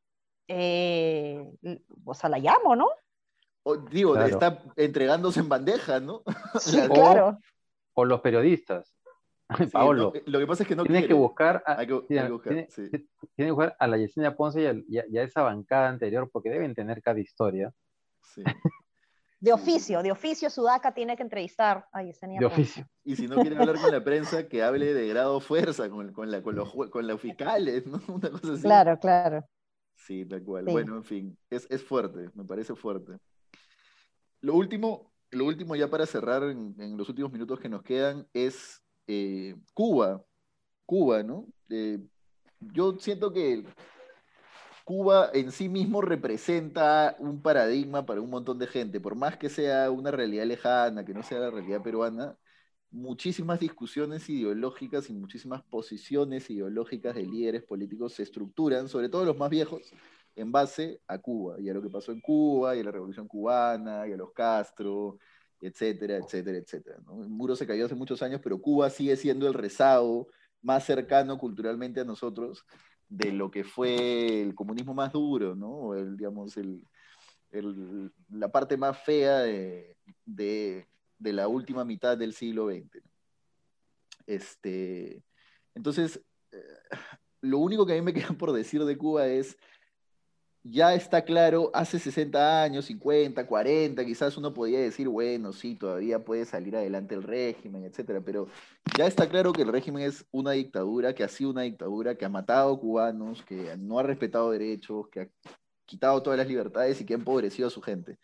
eh, 0.49 1.43
o 2.05 2.13
sea, 2.13 2.29
la 2.29 2.39
llamo, 2.39 2.77
¿no? 2.77 2.89
digo, 3.91 4.17
está 4.19 4.63
entregándose 4.77 5.41
en 5.41 5.49
bandeja, 5.49 6.01
¿no? 6.01 6.23
Sí, 6.61 6.79
claro. 6.89 7.39
o 7.95 8.05
los 8.05 8.21
periodistas. 8.21 8.95
Paolo. 9.73 10.13
lo 10.27 10.39
que 10.39 10.47
pasa 10.47 10.63
es 10.63 10.69
que 10.69 10.77
no 10.77 10.85
tiene 10.85 11.07
que 11.07 11.15
buscar 11.15 11.63
a, 11.67 11.79
tiene, 12.07 12.29
que 13.37 13.51
buscar 13.51 13.77
a 13.79 13.87
la 13.87 13.97
Yesenia 13.97 14.37
Ponce 14.37 14.85
y 14.87 14.99
a, 14.99 15.23
esa 15.23 15.43
bancada 15.43 15.89
anterior 15.89 16.29
porque 16.31 16.51
deben 16.51 16.75
tener 16.75 17.03
cada 17.03 17.21
historia. 17.21 17.73
De 19.41 19.53
oficio, 19.53 20.03
de 20.03 20.11
oficio 20.11 20.51
Sudaca 20.51 20.93
tiene 20.93 21.17
que 21.17 21.23
entrevistar 21.23 21.87
a 21.93 22.03
Yesenia 22.03 22.41
De 22.41 22.47
oficio. 22.47 22.85
Y 23.05 23.15
si 23.15 23.29
no 23.29 23.37
quiere 23.37 23.57
hablar 23.57 23.81
con 23.81 23.93
la 23.93 24.03
prensa, 24.03 24.49
que 24.49 24.65
hable 24.65 24.93
de 24.93 25.07
grado 25.07 25.39
fuerza 25.39 25.89
con, 25.89 26.13
con, 26.13 26.29
la, 26.33 26.43
con, 26.43 26.57
los, 26.57 26.75
con 26.91 27.07
los 27.07 27.21
fiscales, 27.21 27.87
¿no? 27.87 28.03
Una 28.09 28.31
cosa 28.31 28.55
así. 28.55 28.63
Claro, 28.63 28.99
claro. 28.99 29.49
Sí, 29.95 30.27
tal 30.27 30.43
cual. 30.43 30.65
Bueno, 30.65 30.97
en 30.97 31.05
fin, 31.05 31.39
es, 31.51 31.69
es, 31.71 31.85
fuerte, 31.85 32.31
me 32.35 32.45
parece 32.45 32.75
fuerte. 32.75 33.17
Lo 34.41 34.55
último, 34.55 35.13
lo 35.31 35.45
último 35.45 35.77
ya 35.77 35.89
para 35.89 36.05
cerrar 36.05 36.43
en, 36.43 36.75
en 36.81 36.97
los 36.97 37.09
últimos 37.09 37.31
minutos 37.31 37.61
que 37.61 37.69
nos 37.69 37.85
quedan 37.85 38.27
es 38.33 38.83
eh, 39.09 39.57
Cuba, 39.75 40.23
Cuba, 40.87 41.23
¿no? 41.23 41.47
Eh, 41.71 41.99
yo 42.61 42.99
siento 42.99 43.33
que 43.33 43.65
Cuba 44.85 45.31
en 45.35 45.51
sí 45.51 45.69
mismo 45.69 46.01
representa 46.01 47.17
un 47.19 47.43
paradigma 47.43 48.07
para 48.07 48.21
un 48.21 48.31
montón 48.31 48.59
de 48.59 48.67
gente, 48.67 49.01
por 49.01 49.17
más 49.17 49.37
que 49.37 49.49
sea 49.49 49.91
una 49.91 50.11
realidad 50.11 50.47
lejana, 50.47 51.05
que 51.05 51.15
no 51.15 51.23
sea 51.23 51.41
la 51.41 51.51
realidad 51.51 51.83
peruana, 51.83 52.37
muchísimas 52.91 53.61
discusiones 53.61 54.29
ideológicas 54.29 55.11
y 55.11 55.15
muchísimas 55.15 55.63
posiciones 55.63 56.49
ideológicas 56.51 57.15
de 57.15 57.25
líderes 57.25 57.63
políticos 57.65 58.15
se 58.15 58.23
estructuran, 58.23 58.89
sobre 58.89 59.09
todo 59.09 59.25
los 59.25 59.37
más 59.37 59.51
viejos, 59.51 59.93
en 60.37 60.53
base 60.53 61.01
a 61.07 61.19
Cuba 61.19 61.61
y 61.61 61.69
a 61.69 61.75
lo 61.75 61.83
que 61.83 61.91
pasó 61.91 62.13
en 62.13 62.21
Cuba 62.21 62.77
y 62.77 62.81
a 62.81 62.85
la 62.85 62.93
revolución 62.93 63.29
cubana 63.29 64.07
y 64.07 64.13
a 64.13 64.17
los 64.17 64.33
Castro 64.33 65.19
etcétera, 65.61 66.17
etcétera, 66.19 66.59
etcétera. 66.59 66.97
El 67.21 67.29
muro 67.29 67.57
se 67.57 67.67
cayó 67.67 67.87
hace 67.87 67.95
muchos 67.95 68.23
años, 68.23 68.41
pero 68.43 68.61
Cuba 68.61 68.91
sigue 68.91 69.17
siendo 69.17 69.47
el 69.47 69.55
rezago 69.55 70.29
más 70.63 70.85
cercano 70.85 71.39
culturalmente 71.39 72.01
a 72.01 72.05
nosotros 72.05 72.65
de 73.09 73.33
lo 73.33 73.51
que 73.51 73.65
fue 73.65 74.43
el 74.43 74.55
comunismo 74.55 74.95
más 74.95 75.13
duro, 75.13 75.55
¿no? 75.55 75.95
El, 75.95 76.17
digamos, 76.17 76.57
el, 76.57 76.83
la 78.31 78.51
parte 78.51 78.77
más 78.77 79.03
fea 79.03 79.39
de, 79.39 79.97
de, 80.27 80.87
la 81.19 81.49
última 81.49 81.85
mitad 81.85 82.17
del 82.17 82.35
siglo 82.35 82.69
XX. 82.69 83.03
Este, 84.27 85.25
entonces, 85.75 86.21
eh, 86.53 86.97
lo 87.41 87.59
único 87.59 87.87
que 87.87 87.95
a 87.95 87.97
mí 87.97 88.03
me 88.03 88.13
queda 88.15 88.35
por 88.37 88.53
decir 88.53 88.85
de 88.85 88.99
Cuba 88.99 89.27
es 89.27 89.57
ya 90.63 90.95
está 90.95 91.23
claro, 91.23 91.71
hace 91.75 91.99
60 91.99 92.63
años, 92.63 92.87
50, 92.87 93.47
40, 93.47 94.05
quizás 94.05 94.37
uno 94.37 94.53
podía 94.53 94.81
decir, 94.81 95.09
bueno, 95.09 95.53
sí, 95.53 95.75
todavía 95.75 96.25
puede 96.25 96.45
salir 96.45 96.77
adelante 96.77 97.15
el 97.15 97.23
régimen, 97.23 97.85
etcétera, 97.85 98.21
pero 98.21 98.49
ya 98.97 99.07
está 99.07 99.29
claro 99.29 99.53
que 99.53 99.63
el 99.63 99.69
régimen 99.69 100.03
es 100.03 100.27
una 100.31 100.53
dictadura, 100.53 101.15
que 101.15 101.25
ha 101.25 101.29
sido 101.29 101.51
una 101.51 101.63
dictadura, 101.63 102.17
que 102.17 102.25
ha 102.25 102.29
matado 102.29 102.79
cubanos, 102.79 103.43
que 103.45 103.77
no 103.79 103.99
ha 103.99 104.03
respetado 104.03 104.51
derechos, 104.51 105.09
que 105.09 105.21
ha 105.21 105.29
quitado 105.87 106.23
todas 106.23 106.39
las 106.39 106.49
libertades 106.49 107.01
y 107.01 107.07
que 107.07 107.15
ha 107.15 107.17
empobrecido 107.17 107.69
a 107.69 107.71
su 107.71 107.81
gente. 107.81 108.19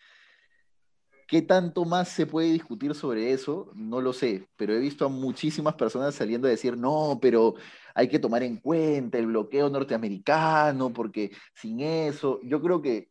¿Qué 1.34 1.42
tanto 1.42 1.84
más 1.84 2.10
se 2.10 2.26
puede 2.26 2.52
discutir 2.52 2.94
sobre 2.94 3.32
eso? 3.32 3.72
No 3.74 4.00
lo 4.00 4.12
sé, 4.12 4.46
pero 4.54 4.72
he 4.72 4.78
visto 4.78 5.04
a 5.04 5.08
muchísimas 5.08 5.74
personas 5.74 6.14
saliendo 6.14 6.46
a 6.46 6.50
decir, 6.52 6.76
no, 6.78 7.18
pero 7.20 7.56
hay 7.92 8.06
que 8.06 8.20
tomar 8.20 8.44
en 8.44 8.58
cuenta 8.58 9.18
el 9.18 9.26
bloqueo 9.26 9.68
norteamericano, 9.68 10.92
porque 10.92 11.32
sin 11.52 11.80
eso, 11.80 12.38
yo 12.44 12.62
creo 12.62 12.80
que 12.80 13.10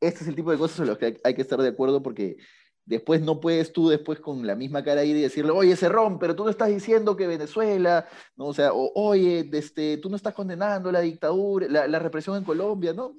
este 0.00 0.22
es 0.22 0.28
el 0.28 0.34
tipo 0.34 0.50
de 0.50 0.56
cosas 0.56 0.80
en 0.80 0.86
las 0.86 0.96
que 0.96 1.20
hay 1.22 1.34
que 1.34 1.42
estar 1.42 1.60
de 1.60 1.68
acuerdo 1.68 2.02
porque 2.02 2.38
después 2.86 3.20
no 3.20 3.38
puedes 3.38 3.70
tú 3.70 3.90
después 3.90 4.18
con 4.18 4.46
la 4.46 4.54
misma 4.54 4.82
cara 4.82 5.04
ir 5.04 5.16
y 5.16 5.20
decirle, 5.20 5.50
oye, 5.50 5.76
Cerrón, 5.76 6.18
pero 6.18 6.34
tú 6.34 6.44
no 6.44 6.50
estás 6.50 6.70
diciendo 6.70 7.16
que 7.18 7.26
Venezuela, 7.26 8.08
¿no? 8.34 8.46
O 8.46 8.54
sea, 8.54 8.72
oye, 8.72 9.46
este, 9.52 9.98
tú 9.98 10.08
no 10.08 10.16
estás 10.16 10.32
condenando 10.32 10.90
la 10.90 11.00
dictadura, 11.00 11.66
la, 11.68 11.86
la 11.86 11.98
represión 11.98 12.38
en 12.38 12.44
Colombia, 12.44 12.94
¿no? 12.94 13.14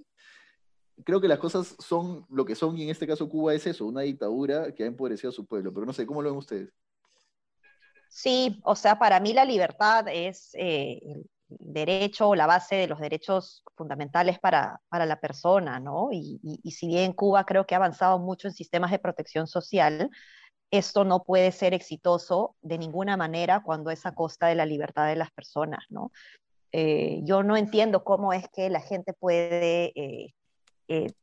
Creo 1.03 1.21
que 1.21 1.27
las 1.27 1.39
cosas 1.39 1.75
son 1.79 2.25
lo 2.29 2.45
que 2.45 2.55
son 2.55 2.77
y 2.77 2.83
en 2.83 2.89
este 2.89 3.07
caso 3.07 3.29
Cuba 3.29 3.53
es 3.53 3.65
eso, 3.67 3.85
una 3.85 4.01
dictadura 4.01 4.73
que 4.73 4.83
ha 4.83 4.87
empobrecido 4.87 5.29
a 5.29 5.33
su 5.33 5.45
pueblo, 5.45 5.73
pero 5.73 5.85
no 5.85 5.93
sé, 5.93 6.05
¿cómo 6.05 6.21
lo 6.21 6.29
ven 6.29 6.37
ustedes? 6.37 6.69
Sí, 8.09 8.59
o 8.63 8.75
sea, 8.75 8.97
para 8.97 9.19
mí 9.19 9.33
la 9.33 9.45
libertad 9.45 10.07
es 10.07 10.51
eh, 10.55 10.99
el 11.03 11.29
derecho 11.49 12.29
o 12.29 12.35
la 12.35 12.47
base 12.47 12.75
de 12.75 12.87
los 12.87 12.99
derechos 12.99 13.63
fundamentales 13.75 14.39
para, 14.39 14.81
la 14.91 15.19
persona, 15.19 15.79
¿no? 15.79 16.09
Y, 16.11 16.39
y, 16.41 16.71
si 16.71 16.87
bien 16.87 17.13
Cuba 17.13 17.45
creo 17.45 17.65
que 17.65 17.75
ha 17.75 17.77
avanzado 17.77 18.19
mucho 18.19 18.47
en 18.47 18.53
sistemas 18.53 18.91
de 18.91 18.99
protección 18.99 19.47
social, 19.47 20.09
esto 20.71 21.03
no 21.03 21.23
puede 21.23 21.51
ser 21.51 21.73
exitoso 21.73 22.55
de 22.61 22.77
ninguna 22.77 23.17
manera 23.17 23.61
cuando 23.63 23.91
es 23.91 24.05
a 24.05 24.13
costa 24.13 24.47
de 24.47 24.55
la 24.55 24.65
libertad 24.65 25.07
de 25.07 25.15
las 25.15 25.31
personas, 25.31 25.85
¿no? 25.89 26.11
Eh, 26.71 27.21
yo 27.23 27.41
no 27.41 27.57
entiendo 27.57 28.03
cómo 28.03 28.33
es 28.33 28.47
que 28.49 28.69
la 28.69 28.81
gente 28.81 29.13
puede 29.13 29.91
eh, 29.95 30.35
eh, 30.89 31.13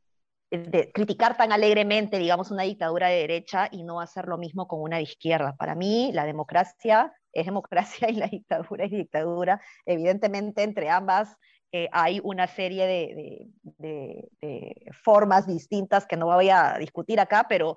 de 0.49 0.91
criticar 0.93 1.35
tan 1.35 1.51
alegremente, 1.51 2.17
digamos, 2.17 2.51
una 2.51 2.63
dictadura 2.63 3.09
de 3.09 3.17
derecha 3.17 3.67
y 3.69 3.83
no 3.83 3.99
hacer 3.99 4.27
lo 4.27 4.37
mismo 4.37 4.67
con 4.67 4.81
una 4.81 4.97
de 4.97 5.03
izquierda. 5.03 5.55
Para 5.57 5.75
mí, 5.75 6.11
la 6.13 6.25
democracia 6.25 7.13
es 7.33 7.45
democracia 7.45 8.09
y 8.09 8.15
la 8.15 8.27
dictadura 8.27 8.85
es 8.85 8.91
dictadura. 8.91 9.61
Evidentemente, 9.85 10.63
entre 10.63 10.89
ambas 10.89 11.35
eh, 11.73 11.89
hay 11.91 12.21
una 12.23 12.47
serie 12.47 12.87
de, 12.87 13.47
de, 13.77 14.73
formas 15.03 15.45
distintas 15.45 16.05
que 16.05 16.15
no 16.15 16.27
voy 16.27 16.49
a 16.49 16.77
discutir 16.79 17.19
acá, 17.19 17.45
pero, 17.49 17.75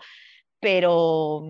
pero 0.61 1.43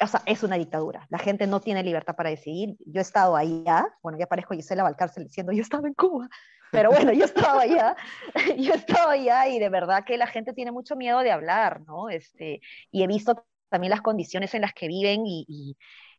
o 0.00 0.06
sea, 0.06 0.22
es 0.26 0.42
una 0.42 0.56
dictadura. 0.56 1.06
La 1.10 1.18
gente 1.18 1.46
no 1.46 1.60
tiene 1.60 1.82
libertad 1.82 2.14
para 2.14 2.30
decidir. 2.30 2.76
Yo 2.86 3.00
he 3.00 3.02
estado 3.02 3.36
allá, 3.36 3.86
bueno, 4.02 4.18
ya 4.18 4.26
parezco 4.26 4.54
Gisela 4.54 4.82
Valcárcel 4.82 5.24
diciendo, 5.24 5.52
yo 5.52 5.62
estaba 5.62 5.88
en 5.88 5.94
Cuba. 5.94 6.28
Pero 6.70 6.90
bueno, 6.90 7.12
yo 7.12 7.24
estaba 7.24 7.62
allá, 7.62 7.96
yo 8.58 8.74
estaba 8.74 9.12
allá 9.12 9.48
y 9.48 9.58
de 9.58 9.68
verdad 9.68 10.04
que 10.04 10.18
la 10.18 10.26
gente 10.26 10.52
tiene 10.52 10.70
mucho 10.70 10.96
miedo 10.96 11.20
de 11.20 11.32
hablar, 11.32 11.80
¿no? 11.86 12.10
Este, 12.10 12.60
y 12.90 13.02
he 13.02 13.06
visto 13.06 13.46
también 13.70 13.90
las 13.90 14.02
condiciones 14.02 14.54
en 14.54 14.62
las 14.62 14.72
que 14.72 14.88
viven 14.88 15.22
y, 15.26 15.76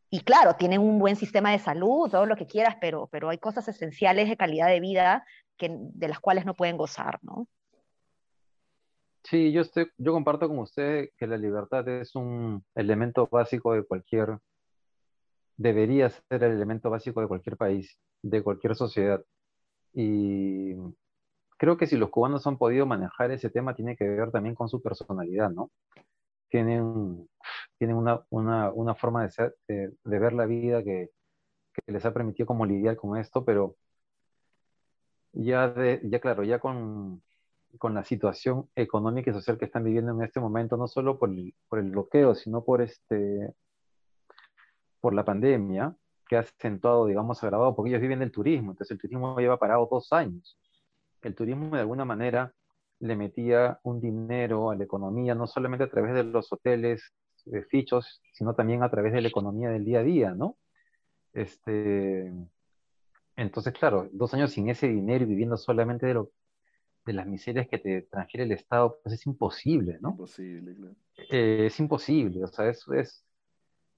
y, 0.10 0.20
claro, 0.22 0.56
tienen 0.56 0.82
un 0.82 1.00
buen 1.00 1.16
sistema 1.16 1.52
de 1.52 1.60
salud, 1.60 2.10
todo 2.10 2.26
lo 2.26 2.36
que 2.36 2.48
quieras, 2.48 2.78
pero, 2.82 3.08
pero 3.12 3.30
hay 3.30 3.38
cosas 3.38 3.68
esenciales 3.68 4.28
de 4.28 4.38
calidad 4.38 4.68
de 4.68 4.80
vida 4.80 5.24
que, 5.58 5.70
de 5.72 6.08
las 6.08 6.20
cuales 6.20 6.46
no 6.46 6.56
pueden 6.56 6.78
gozar, 6.78 7.20
¿no? 7.22 7.48
Sí, 9.24 9.52
yo, 9.52 9.62
estoy, 9.62 9.88
yo 9.98 10.12
comparto 10.14 10.48
con 10.48 10.60
usted 10.60 11.10
que 11.18 11.28
la 11.28 11.38
libertad 11.38 11.88
es 11.88 12.16
un 12.16 12.64
elemento 12.76 13.28
básico 13.32 13.74
de 13.74 13.84
cualquier, 13.84 14.40
debería 15.58 16.10
ser 16.10 16.44
el 16.44 16.54
elemento 16.54 16.90
básico 16.90 17.22
de 17.22 17.28
cualquier 17.28 17.58
país, 17.58 18.00
de 18.22 18.44
cualquier 18.44 18.76
sociedad. 18.76 19.24
Y 19.94 20.76
creo 21.58 21.78
que 21.78 21.88
si 21.88 21.98
los 21.98 22.10
cubanos 22.10 22.48
han 22.48 22.58
podido 22.58 22.86
manejar 22.86 23.32
ese 23.32 23.50
tema, 23.50 23.76
tiene 23.76 23.96
que 23.98 24.08
ver 24.08 24.32
también 24.32 24.56
con 24.56 24.70
su 24.70 24.82
personalidad, 24.82 25.52
¿no? 25.52 25.72
Tienen, 26.50 27.30
tienen 27.78 27.98
una, 27.98 28.24
una, 28.30 28.72
una 28.72 28.96
forma 28.96 29.24
de, 29.24 29.32
ser, 29.32 29.56
de, 29.68 29.92
ver 30.04 30.34
la 30.34 30.46
vida 30.46 30.84
que, 30.84 31.10
que 31.74 31.92
les 31.92 32.06
ha 32.06 32.14
permitido 32.14 32.48
como 32.48 32.66
lidiar 32.66 32.98
con 32.98 33.18
esto, 33.18 33.46
pero 33.46 33.76
ya, 35.34 35.70
de, 35.70 36.02
ya 36.04 36.20
claro, 36.20 36.44
ya 36.44 36.60
con, 36.60 37.22
con 37.78 37.94
la 37.94 38.04
situación 38.04 38.70
económica 38.76 39.32
y 39.32 39.34
social 39.34 39.58
que 39.58 39.66
están 39.66 39.84
viviendo 39.84 40.12
en 40.12 40.24
este 40.24 40.40
momento, 40.40 40.78
no 40.78 40.88
solo 40.88 41.20
por 41.20 41.30
el, 41.30 41.54
por 41.68 41.80
el 41.80 41.92
bloqueo, 41.92 42.36
sino 42.36 42.64
por, 42.64 42.82
este, 42.82 43.54
por 45.00 45.14
la 45.14 45.24
pandemia, 45.24 45.96
que 46.28 46.38
ha 46.38 46.42
acentuado, 46.42 47.08
digamos, 47.08 47.44
agravado, 47.44 47.76
porque 47.76 47.90
ellos 47.90 48.02
viven 48.02 48.20
del 48.20 48.32
turismo, 48.32 48.72
entonces 48.72 48.92
el 48.92 49.00
turismo 49.00 49.38
lleva 49.40 49.58
parado 49.58 49.88
dos 49.90 50.12
años. 50.14 50.58
El 51.22 51.36
turismo 51.36 51.76
de 51.76 51.82
alguna 51.82 52.06
manera 52.06 52.54
le 53.00 53.16
metía 53.16 53.80
un 53.84 54.00
dinero 54.00 54.72
a 54.72 54.76
la 54.76 54.84
economía, 54.84 55.36
no 55.36 55.48
solamente 55.48 55.86
a 55.86 55.90
través 55.90 56.14
de 56.14 56.24
los 56.24 56.52
hoteles, 56.52 57.14
de 57.46 57.64
fichos, 57.64 58.22
sino 58.34 58.54
también 58.54 58.84
a 58.84 58.92
través 58.92 59.14
de 59.14 59.22
la 59.22 59.28
economía 59.28 59.70
del 59.70 59.86
día 59.86 60.00
a 60.00 60.04
día, 60.04 60.34
¿no? 60.36 60.58
Este, 61.34 62.32
entonces, 63.36 63.74
claro, 63.74 64.10
dos 64.12 64.34
años 64.34 64.52
sin 64.52 64.70
ese 64.70 64.88
dinero 64.88 65.24
y 65.24 65.28
viviendo 65.28 65.58
solamente 65.58 66.06
de, 66.06 66.14
lo, 66.16 66.32
de 67.10 67.14
las 67.14 67.26
miserias 67.26 67.68
que 67.68 67.80
te 67.80 68.04
transfiere 68.04 68.44
el 68.44 68.52
Estado, 68.52 69.00
pues 69.02 69.16
es 69.16 69.26
imposible, 69.26 69.98
¿no? 70.00 70.12
Imposible, 70.12 70.76
claro. 70.76 70.96
Eh, 71.32 71.66
es 71.66 71.80
imposible, 71.80 72.44
o 72.44 72.48
sea, 72.48 72.70
es, 72.70 72.88
es, 72.90 73.26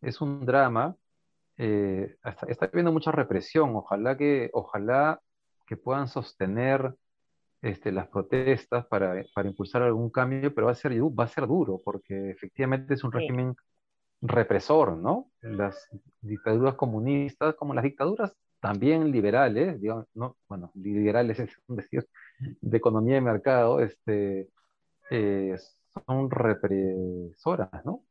es 0.01 0.21
un 0.21 0.45
drama. 0.45 0.95
Eh, 1.57 2.15
está, 2.47 2.67
habiendo 2.67 2.93
mucha 2.93 3.11
represión, 3.11 3.75
ojalá 3.75 4.15
que, 4.15 4.49
ojalá 4.53 5.19
que 5.67 5.75
puedan 5.75 6.07
sostener 6.07 6.95
este, 7.61 7.91
las 7.91 8.07
protestas 8.07 8.85
para, 8.85 9.21
para, 9.35 9.49
impulsar 9.49 9.81
algún 9.81 10.09
cambio, 10.09 10.55
pero 10.55 10.67
va 10.67 10.71
a, 10.71 10.75
ser, 10.75 10.93
va 10.93 11.25
a 11.25 11.27
ser 11.27 11.47
duro, 11.47 11.81
porque 11.83 12.29
efectivamente 12.29 12.93
es 12.93 13.03
un 13.03 13.11
régimen 13.11 13.57
represor, 14.21 14.95
¿no? 14.95 15.31
Las 15.41 15.89
dictaduras 16.21 16.75
comunistas, 16.75 17.55
como 17.55 17.73
las 17.73 17.83
dictaduras 17.83 18.37
también 18.61 19.11
liberales, 19.11 19.81
digamos, 19.81 20.05
no, 20.13 20.37
bueno, 20.47 20.71
liberales 20.75 21.39
es 21.39 21.51
un 21.67 21.77
decir 21.77 22.07
de 22.39 22.77
economía 22.77 23.15
de 23.15 23.21
mercado, 23.21 23.81
este, 23.81 24.49
eh, 25.09 25.57
son 26.07 26.31
represoras, 26.31 27.69
¿no? 27.83 28.03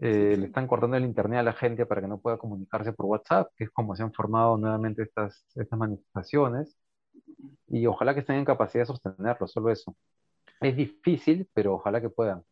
Eh, 0.00 0.36
le 0.36 0.46
están 0.46 0.66
cortando 0.66 0.96
el 0.96 1.04
internet 1.04 1.38
a 1.38 1.42
la 1.44 1.52
gente 1.52 1.86
para 1.86 2.00
que 2.02 2.08
no 2.08 2.18
pueda 2.18 2.36
comunicarse 2.36 2.92
por 2.92 3.06
WhatsApp, 3.06 3.52
que 3.56 3.64
es 3.64 3.70
como 3.70 3.94
se 3.96 4.02
han 4.02 4.12
formado 4.12 4.58
nuevamente 4.58 5.02
estas, 5.02 5.46
estas 5.54 5.78
manifestaciones 5.78 6.76
y 7.68 7.86
ojalá 7.86 8.12
que 8.12 8.20
estén 8.20 8.36
en 8.36 8.44
capacidad 8.44 8.82
de 8.82 8.86
sostenerlo, 8.86 9.46
solo 9.46 9.70
eso. 9.70 9.96
Es 10.60 10.76
difícil, 10.76 11.48
pero 11.54 11.74
ojalá 11.74 12.00
que 12.00 12.10
puedan. 12.10 12.44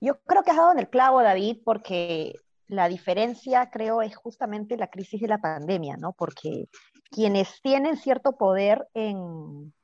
Yo 0.00 0.20
creo 0.20 0.42
que 0.42 0.50
has 0.50 0.56
dado 0.58 0.72
en 0.72 0.78
el 0.78 0.88
clavo, 0.88 1.22
David, 1.22 1.62
porque 1.64 2.34
la 2.70 2.88
diferencia, 2.88 3.68
creo, 3.70 4.00
es 4.00 4.16
justamente 4.16 4.76
la 4.76 4.86
crisis 4.86 5.20
de 5.20 5.28
la 5.28 5.38
pandemia, 5.38 5.96
¿no? 5.96 6.12
Porque 6.12 6.68
quienes 7.10 7.60
tienen 7.62 7.96
cierto 7.96 8.36
poder 8.36 8.86
en, 8.94 9.74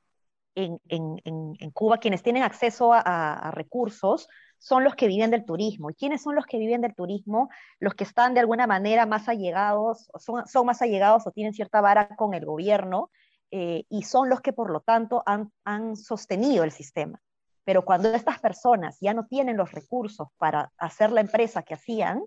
en, 0.55 0.81
en, 0.89 1.21
en 1.59 1.71
Cuba, 1.73 1.99
quienes 1.99 2.23
tienen 2.23 2.45
acceso 2.45 2.93
a, 2.93 3.51
recursos, 3.53 4.29
son 4.59 4.85
los 4.85 4.95
que 4.95 5.09
viven 5.09 5.33
del 5.33 5.45
turismo. 5.45 5.91
¿Y 5.91 5.95
quiénes 5.95 6.23
son 6.23 6.37
los 6.37 6.47
que 6.47 6.59
viven 6.59 6.81
del 6.81 6.95
turismo? 6.95 7.51
Los 7.81 7.95
que 7.95 8.05
están 8.05 8.35
de 8.35 8.41
alguna 8.41 8.67
manera 8.67 9.05
más 9.05 9.29
allegados, 9.29 10.09
son, 10.19 10.47
son 10.47 10.67
más 10.67 10.81
allegados 10.81 11.27
o 11.27 11.33
tienen 11.33 11.53
cierta 11.53 11.81
vara 11.81 12.15
con 12.17 12.35
el 12.35 12.47
gobierno 12.47 13.11
eh, 13.51 13.85
y 13.89 14.05
son 14.05 14.29
los 14.29 14.41
que 14.41 14.53
por 14.53 14.71
lo 14.71 14.81
tanto 14.81 15.25
han, 15.27 15.53
han, 15.65 15.97
sostenido 15.97 16.63
el 16.63 16.71
sistema. 16.71 17.21
Pero 17.65 17.85
cuando 17.85 18.09
estas 18.11 18.39
personas 18.39 18.97
ya 19.01 19.13
no 19.13 19.27
tienen 19.27 19.57
los 19.57 19.73
recursos 19.73 20.29
para 20.39 20.73
hacer 20.79 21.11
la 21.11 21.21
empresa 21.21 21.63
que 21.63 21.75
hacían, 21.75 22.23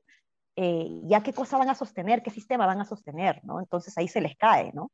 eh, 0.61 1.01
ya 1.03 1.23
qué 1.23 1.31
cosa 1.31 1.57
van 1.57 1.69
a 1.69 1.73
sostener, 1.73 2.21
qué 2.21 2.31
sistema 2.31 2.65
van 2.65 2.81
a 2.81 2.85
sostener, 2.85 3.39
¿no? 3.45 3.61
Entonces 3.61 3.97
ahí 3.97 4.09
se 4.09 4.19
les 4.19 4.35
cae, 4.35 4.73
¿no? 4.73 4.91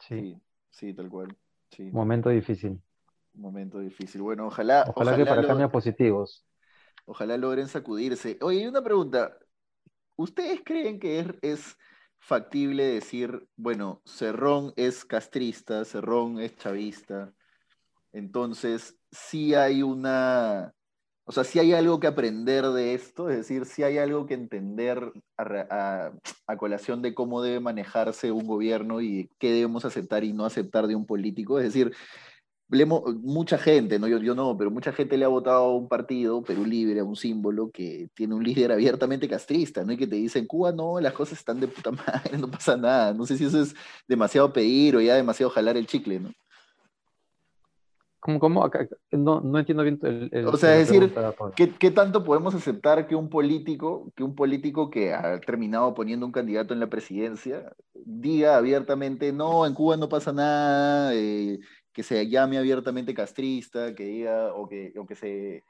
Sí, 0.00 0.36
sí, 0.70 0.92
tal 0.92 1.08
cual. 1.08 1.36
Sí. 1.70 1.84
Momento 1.92 2.30
difícil. 2.30 2.82
Momento 3.34 3.78
difícil. 3.78 4.22
Bueno, 4.22 4.48
ojalá. 4.48 4.84
Ojalá, 4.92 5.16
que 5.16 5.24
para 5.24 5.46
cambios 5.46 5.70
positivos. 5.70 6.44
Ojalá 7.04 7.36
logren 7.36 7.68
sacudirse. 7.68 8.38
Oye, 8.40 8.68
una 8.68 8.82
pregunta. 8.82 9.38
¿Ustedes 10.16 10.62
creen 10.64 10.98
que 10.98 11.20
es, 11.20 11.28
es 11.42 11.78
factible 12.18 12.82
decir, 12.82 13.48
bueno, 13.54 14.02
Cerrón 14.04 14.72
es 14.74 15.04
castrista, 15.04 15.84
Cerrón 15.84 16.40
es 16.40 16.56
chavista, 16.56 17.32
entonces 18.10 18.98
sí 19.12 19.54
hay 19.54 19.84
una, 19.84 20.74
o 21.32 21.34
sea, 21.34 21.44
sí 21.44 21.58
hay 21.58 21.72
algo 21.72 21.98
que 21.98 22.06
aprender 22.06 22.66
de 22.66 22.92
esto, 22.92 23.30
es 23.30 23.38
decir, 23.38 23.64
sí 23.64 23.82
hay 23.82 23.96
algo 23.96 24.26
que 24.26 24.34
entender 24.34 25.12
a, 25.38 26.12
colación 26.58 27.00
de 27.00 27.14
cómo 27.14 27.40
debe 27.40 27.58
manejarse 27.58 28.30
un 28.30 28.46
gobierno 28.46 29.00
y 29.00 29.30
qué 29.38 29.50
debemos 29.50 29.86
aceptar 29.86 30.24
y 30.24 30.34
no 30.34 30.44
aceptar 30.44 30.86
de 30.86 30.94
un 30.94 31.06
político, 31.06 31.58
es 31.58 31.64
decir, 31.64 31.92
mucha 33.22 33.56
gente, 33.56 33.98
no 33.98 34.08
yo, 34.08 34.18
yo 34.18 34.34
no, 34.34 34.56
pero 34.58 34.70
mucha 34.70 34.92
gente 34.92 35.16
le 35.16 35.24
ha 35.24 35.28
votado 35.28 35.64
a 35.64 35.74
un 35.74 35.88
partido, 35.88 36.42
Perú 36.42 36.66
Libre, 36.66 37.00
a 37.00 37.04
un 37.04 37.16
símbolo 37.16 37.70
que 37.70 38.10
tiene 38.14 38.34
un 38.34 38.44
líder 38.44 38.70
abiertamente 38.70 39.26
castrista, 39.26 39.84
¿no? 39.84 39.92
Y 39.92 39.96
que 39.96 40.06
te 40.06 40.16
dice, 40.16 40.38
en 40.38 40.46
Cuba 40.46 40.72
no, 40.72 41.00
las 41.00 41.14
cosas 41.14 41.38
están 41.38 41.60
de 41.60 41.68
puta 41.68 41.90
madre, 41.92 42.36
no 42.38 42.50
pasa 42.50 42.76
nada. 42.76 43.14
No 43.14 43.26
sé 43.26 43.38
si 43.38 43.44
eso 43.44 43.60
es 43.62 43.74
demasiado 44.08 44.52
pedir 44.52 44.96
o 44.96 45.00
ya 45.00 45.14
demasiado 45.16 45.50
jalar 45.50 45.76
el 45.76 45.86
chicle, 45.86 46.20
¿no? 46.20 46.30
¿Cómo? 48.22 48.38
cómo? 48.38 48.70
No, 49.10 49.40
no, 49.40 49.58
entiendo 49.58 49.82
bien 49.82 49.98
el, 50.04 50.46
O 50.46 50.56
sea, 50.56 50.78
es 50.78 50.88
decir, 50.88 51.12
¿qué, 51.56 51.74
¿qué, 51.74 51.90
tanto 51.90 52.22
podemos 52.22 52.54
aceptar 52.54 53.08
que 53.08 53.16
un 53.16 53.28
político, 53.28 54.12
que 54.14 54.22
un 54.22 54.36
político 54.36 54.90
que 54.90 55.12
ha 55.12 55.40
terminado 55.40 55.92
poniendo 55.92 56.24
un 56.24 56.30
candidato 56.30 56.72
en 56.72 56.78
la 56.78 56.86
presidencia, 56.86 57.74
diga 57.92 58.56
abiertamente, 58.56 59.32
no, 59.32 59.66
en 59.66 59.74
Cuba 59.74 59.96
no 59.96 60.08
pasa 60.08 60.32
nada, 60.32 61.12
eh, 61.14 61.58
que 61.92 62.04
se 62.04 62.28
llame 62.28 62.58
abiertamente 62.58 63.12
castrista, 63.12 63.92
que 63.92 64.04
diga, 64.04 64.54
o 64.54 64.68
que, 64.68 64.94
o 64.96 65.04
que 65.04 65.16
se 65.16 65.64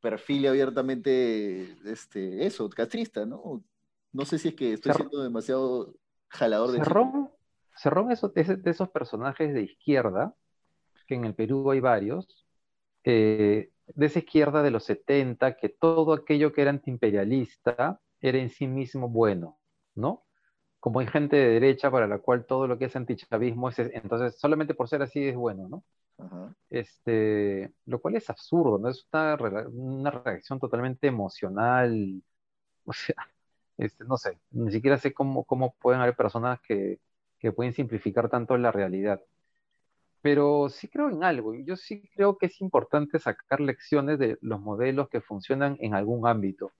perfile 0.00 0.48
abiertamente 0.48 1.76
este, 1.84 2.46
eso, 2.46 2.70
castrista, 2.70 3.26
¿no? 3.26 3.62
No 4.10 4.24
sé 4.24 4.38
si 4.38 4.48
es 4.48 4.54
que 4.54 4.72
estoy 4.72 4.94
siendo 4.94 5.22
demasiado 5.22 5.92
jalador 6.28 6.72
de 6.72 6.78
Cerrón, 6.78 7.30
Cerrón 7.76 8.10
es 8.10 8.22
de 8.22 8.70
esos 8.70 8.88
personajes 8.88 9.52
de 9.52 9.64
izquierda, 9.64 10.34
que 11.10 11.16
en 11.16 11.26
el 11.26 11.34
Perú 11.34 11.70
hay 11.72 11.80
varios, 11.80 12.46
eh, 13.04 13.70
de 13.88 14.06
esa 14.06 14.20
izquierda 14.20 14.62
de 14.62 14.70
los 14.72 14.84
70, 14.84 15.56
que 15.56 15.68
todo 15.70 16.14
aquello 16.14 16.52
que 16.52 16.62
era 16.62 16.70
antiimperialista 16.70 18.00
era 18.20 18.38
en 18.38 18.50
sí 18.50 18.66
mismo 18.68 19.08
bueno, 19.08 19.58
¿no? 19.94 20.24
como 20.80 21.00
hay 21.00 21.06
gente 21.06 21.36
de 21.36 21.48
derecha 21.60 21.90
para 21.90 22.06
la 22.08 22.18
cual 22.18 22.46
todo 22.46 22.66
lo 22.66 22.78
que 22.78 22.86
es 22.86 22.96
antichavismo 22.96 23.68
es, 23.68 23.78
entonces 23.78 24.38
solamente 24.40 24.74
por 24.74 24.88
ser 24.88 25.02
así 25.02 25.28
es 25.28 25.36
bueno, 25.36 25.68
¿no? 25.68 25.84
Este, 26.70 27.72
lo 27.86 28.00
cual 28.00 28.16
es 28.16 28.28
absurdo, 28.30 28.78
¿no? 28.78 28.88
Es 28.88 29.06
una, 29.12 29.36
una 29.68 30.10
reacción 30.10 30.58
totalmente 30.60 31.06
emocional, 31.06 32.22
o 32.84 32.92
sea, 32.92 33.16
este, 33.78 34.04
no 34.04 34.16
sé, 34.16 34.38
ni 34.50 34.70
siquiera 34.72 34.98
sé 34.98 35.12
cómo, 35.14 35.44
cómo 35.44 35.74
pueden 35.80 36.00
haber 36.00 36.16
personas 36.16 36.60
que, 36.62 37.00
que 37.38 37.52
pueden 37.52 37.74
simplificar 37.74 38.28
tanto 38.30 38.56
la 38.58 38.72
realidad. 38.72 39.22
Pero 40.22 40.68
sí 40.68 40.88
creo 40.88 41.08
en 41.08 41.24
algo, 41.24 41.54
yo 41.54 41.76
sí 41.76 42.02
creo 42.14 42.36
que 42.36 42.46
es 42.46 42.60
importante 42.60 43.18
sacar 43.18 43.60
lecciones 43.60 44.18
de 44.18 44.38
los 44.42 44.60
modelos 44.60 45.08
que 45.08 45.20
funcionan 45.20 45.76
en 45.80 45.94
algún 45.94 46.26
ámbito. 46.26 46.72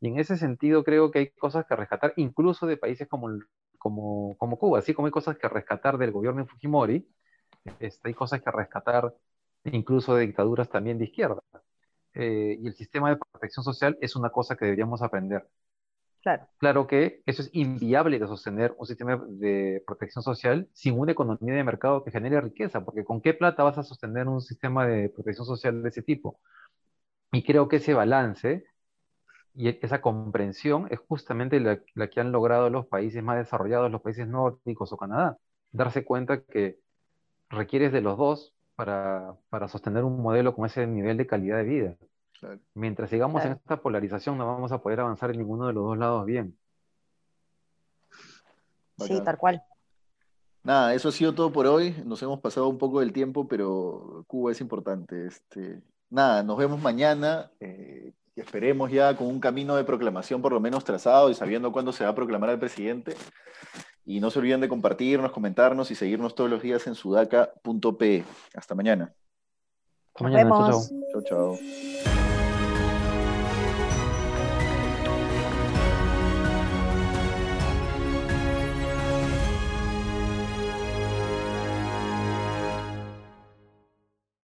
Y 0.00 0.08
en 0.08 0.18
ese 0.18 0.36
sentido 0.36 0.84
creo 0.84 1.10
que 1.10 1.20
hay 1.20 1.30
cosas 1.30 1.66
que 1.66 1.76
rescatar, 1.76 2.12
incluso 2.16 2.66
de 2.66 2.76
países 2.76 3.08
como, 3.08 3.28
como, 3.78 4.36
como 4.38 4.58
Cuba, 4.58 4.78
así 4.80 4.94
como 4.94 5.06
hay 5.06 5.12
cosas 5.12 5.38
que 5.38 5.48
rescatar 5.48 5.98
del 5.98 6.12
gobierno 6.12 6.42
de 6.42 6.48
Fujimori, 6.48 7.08
este, 7.80 8.08
hay 8.08 8.14
cosas 8.14 8.42
que 8.42 8.50
rescatar 8.50 9.14
incluso 9.64 10.14
de 10.14 10.26
dictaduras 10.26 10.68
también 10.68 10.98
de 10.98 11.04
izquierda. 11.06 11.42
Eh, 12.14 12.58
y 12.60 12.66
el 12.66 12.74
sistema 12.74 13.10
de 13.10 13.16
protección 13.16 13.64
social 13.64 13.96
es 14.00 14.16
una 14.16 14.30
cosa 14.30 14.56
que 14.56 14.64
deberíamos 14.66 15.02
aprender. 15.02 15.46
Claro. 16.58 16.86
que 16.86 17.22
eso 17.26 17.42
es 17.42 17.50
inviable 17.52 18.18
de 18.18 18.26
sostener 18.26 18.74
un 18.78 18.86
sistema 18.86 19.22
de 19.28 19.82
protección 19.86 20.22
social 20.22 20.68
sin 20.72 20.98
una 20.98 21.12
economía 21.12 21.54
de 21.54 21.64
mercado 21.64 22.02
que 22.04 22.10
genere 22.10 22.40
riqueza, 22.40 22.84
porque 22.84 23.04
¿con 23.04 23.20
qué 23.20 23.34
plata 23.34 23.62
vas 23.62 23.78
a 23.78 23.82
sostener 23.82 24.28
un 24.28 24.40
sistema 24.40 24.86
de 24.86 25.08
protección 25.08 25.46
social 25.46 25.82
de 25.82 25.88
ese 25.88 26.02
tipo? 26.02 26.40
Y 27.32 27.44
creo 27.44 27.68
que 27.68 27.76
ese 27.76 27.94
balance 27.94 28.64
y 29.54 29.68
esa 29.84 30.00
comprensión 30.02 30.86
es 30.90 30.98
justamente 31.08 31.60
la, 31.60 31.78
que 32.08 32.20
han 32.20 32.30
logrado 32.32 32.70
los 32.70 32.86
países 32.86 33.22
más 33.22 33.38
desarrollados, 33.38 33.90
los 33.90 34.02
países 34.02 34.28
nórdicos 34.28 34.92
o 34.92 34.96
Canadá. 34.98 35.38
Darse 35.72 36.04
cuenta 36.04 36.42
que 36.42 36.78
requieres 37.48 37.92
de 37.92 38.02
los 38.02 38.18
dos 38.18 38.54
para, 38.74 39.36
sostener 39.68 40.04
un 40.04 40.20
modelo 40.22 40.54
con 40.54 40.66
ese 40.66 40.86
nivel 40.86 41.16
de 41.16 41.26
calidad 41.26 41.58
de 41.58 41.64
vida. 41.64 41.96
Mientras 42.74 43.10
sigamos 43.10 43.44
en 43.44 43.52
esta 43.52 43.76
polarización 43.78 44.38
no 44.38 44.46
vamos 44.46 44.72
a 44.72 44.82
poder 44.82 45.00
avanzar 45.00 45.30
en 45.30 45.38
ninguno 45.38 45.66
de 45.66 45.72
los 45.72 45.84
dos 45.84 45.98
lados 45.98 46.24
bien. 46.26 46.56
Sí, 48.98 49.20
tal 49.22 49.36
cual. 49.36 49.62
Nada, 50.62 50.94
eso 50.94 51.10
ha 51.10 51.12
sido 51.12 51.34
todo 51.34 51.52
por 51.52 51.66
hoy. 51.66 51.94
Nos 52.04 52.22
hemos 52.22 52.40
pasado 52.40 52.68
un 52.68 52.78
poco 52.78 53.00
del 53.00 53.12
tiempo, 53.12 53.46
pero 53.46 54.24
Cuba 54.26 54.52
es 54.52 54.60
importante. 54.60 55.26
Este, 55.26 55.80
nada, 56.10 56.42
nos 56.42 56.58
vemos 56.58 56.80
mañana. 56.80 57.50
Eh, 57.60 58.12
y 58.34 58.40
esperemos 58.40 58.90
ya 58.90 59.16
con 59.16 59.28
un 59.28 59.40
camino 59.40 59.76
de 59.76 59.84
proclamación 59.84 60.42
por 60.42 60.52
lo 60.52 60.60
menos 60.60 60.84
trazado 60.84 61.30
y 61.30 61.34
sabiendo 61.34 61.72
cuándo 61.72 61.92
se 61.92 62.04
va 62.04 62.10
a 62.10 62.14
proclamar 62.14 62.50
al 62.50 62.58
presidente. 62.58 63.14
Y 64.04 64.20
no 64.20 64.30
se 64.30 64.38
olviden 64.38 64.60
de 64.60 64.68
compartirnos, 64.68 65.32
comentarnos 65.32 65.90
y 65.90 65.94
seguirnos 65.94 66.34
todos 66.34 66.50
los 66.50 66.62
días 66.62 66.86
en 66.86 66.94
sudaca.pe. 66.94 68.24
Hasta 68.54 68.74
mañana. 68.74 69.14
Hasta 70.14 70.24
mañana. 70.24 70.50
Chao, 70.50 71.22
chao. 71.24 71.58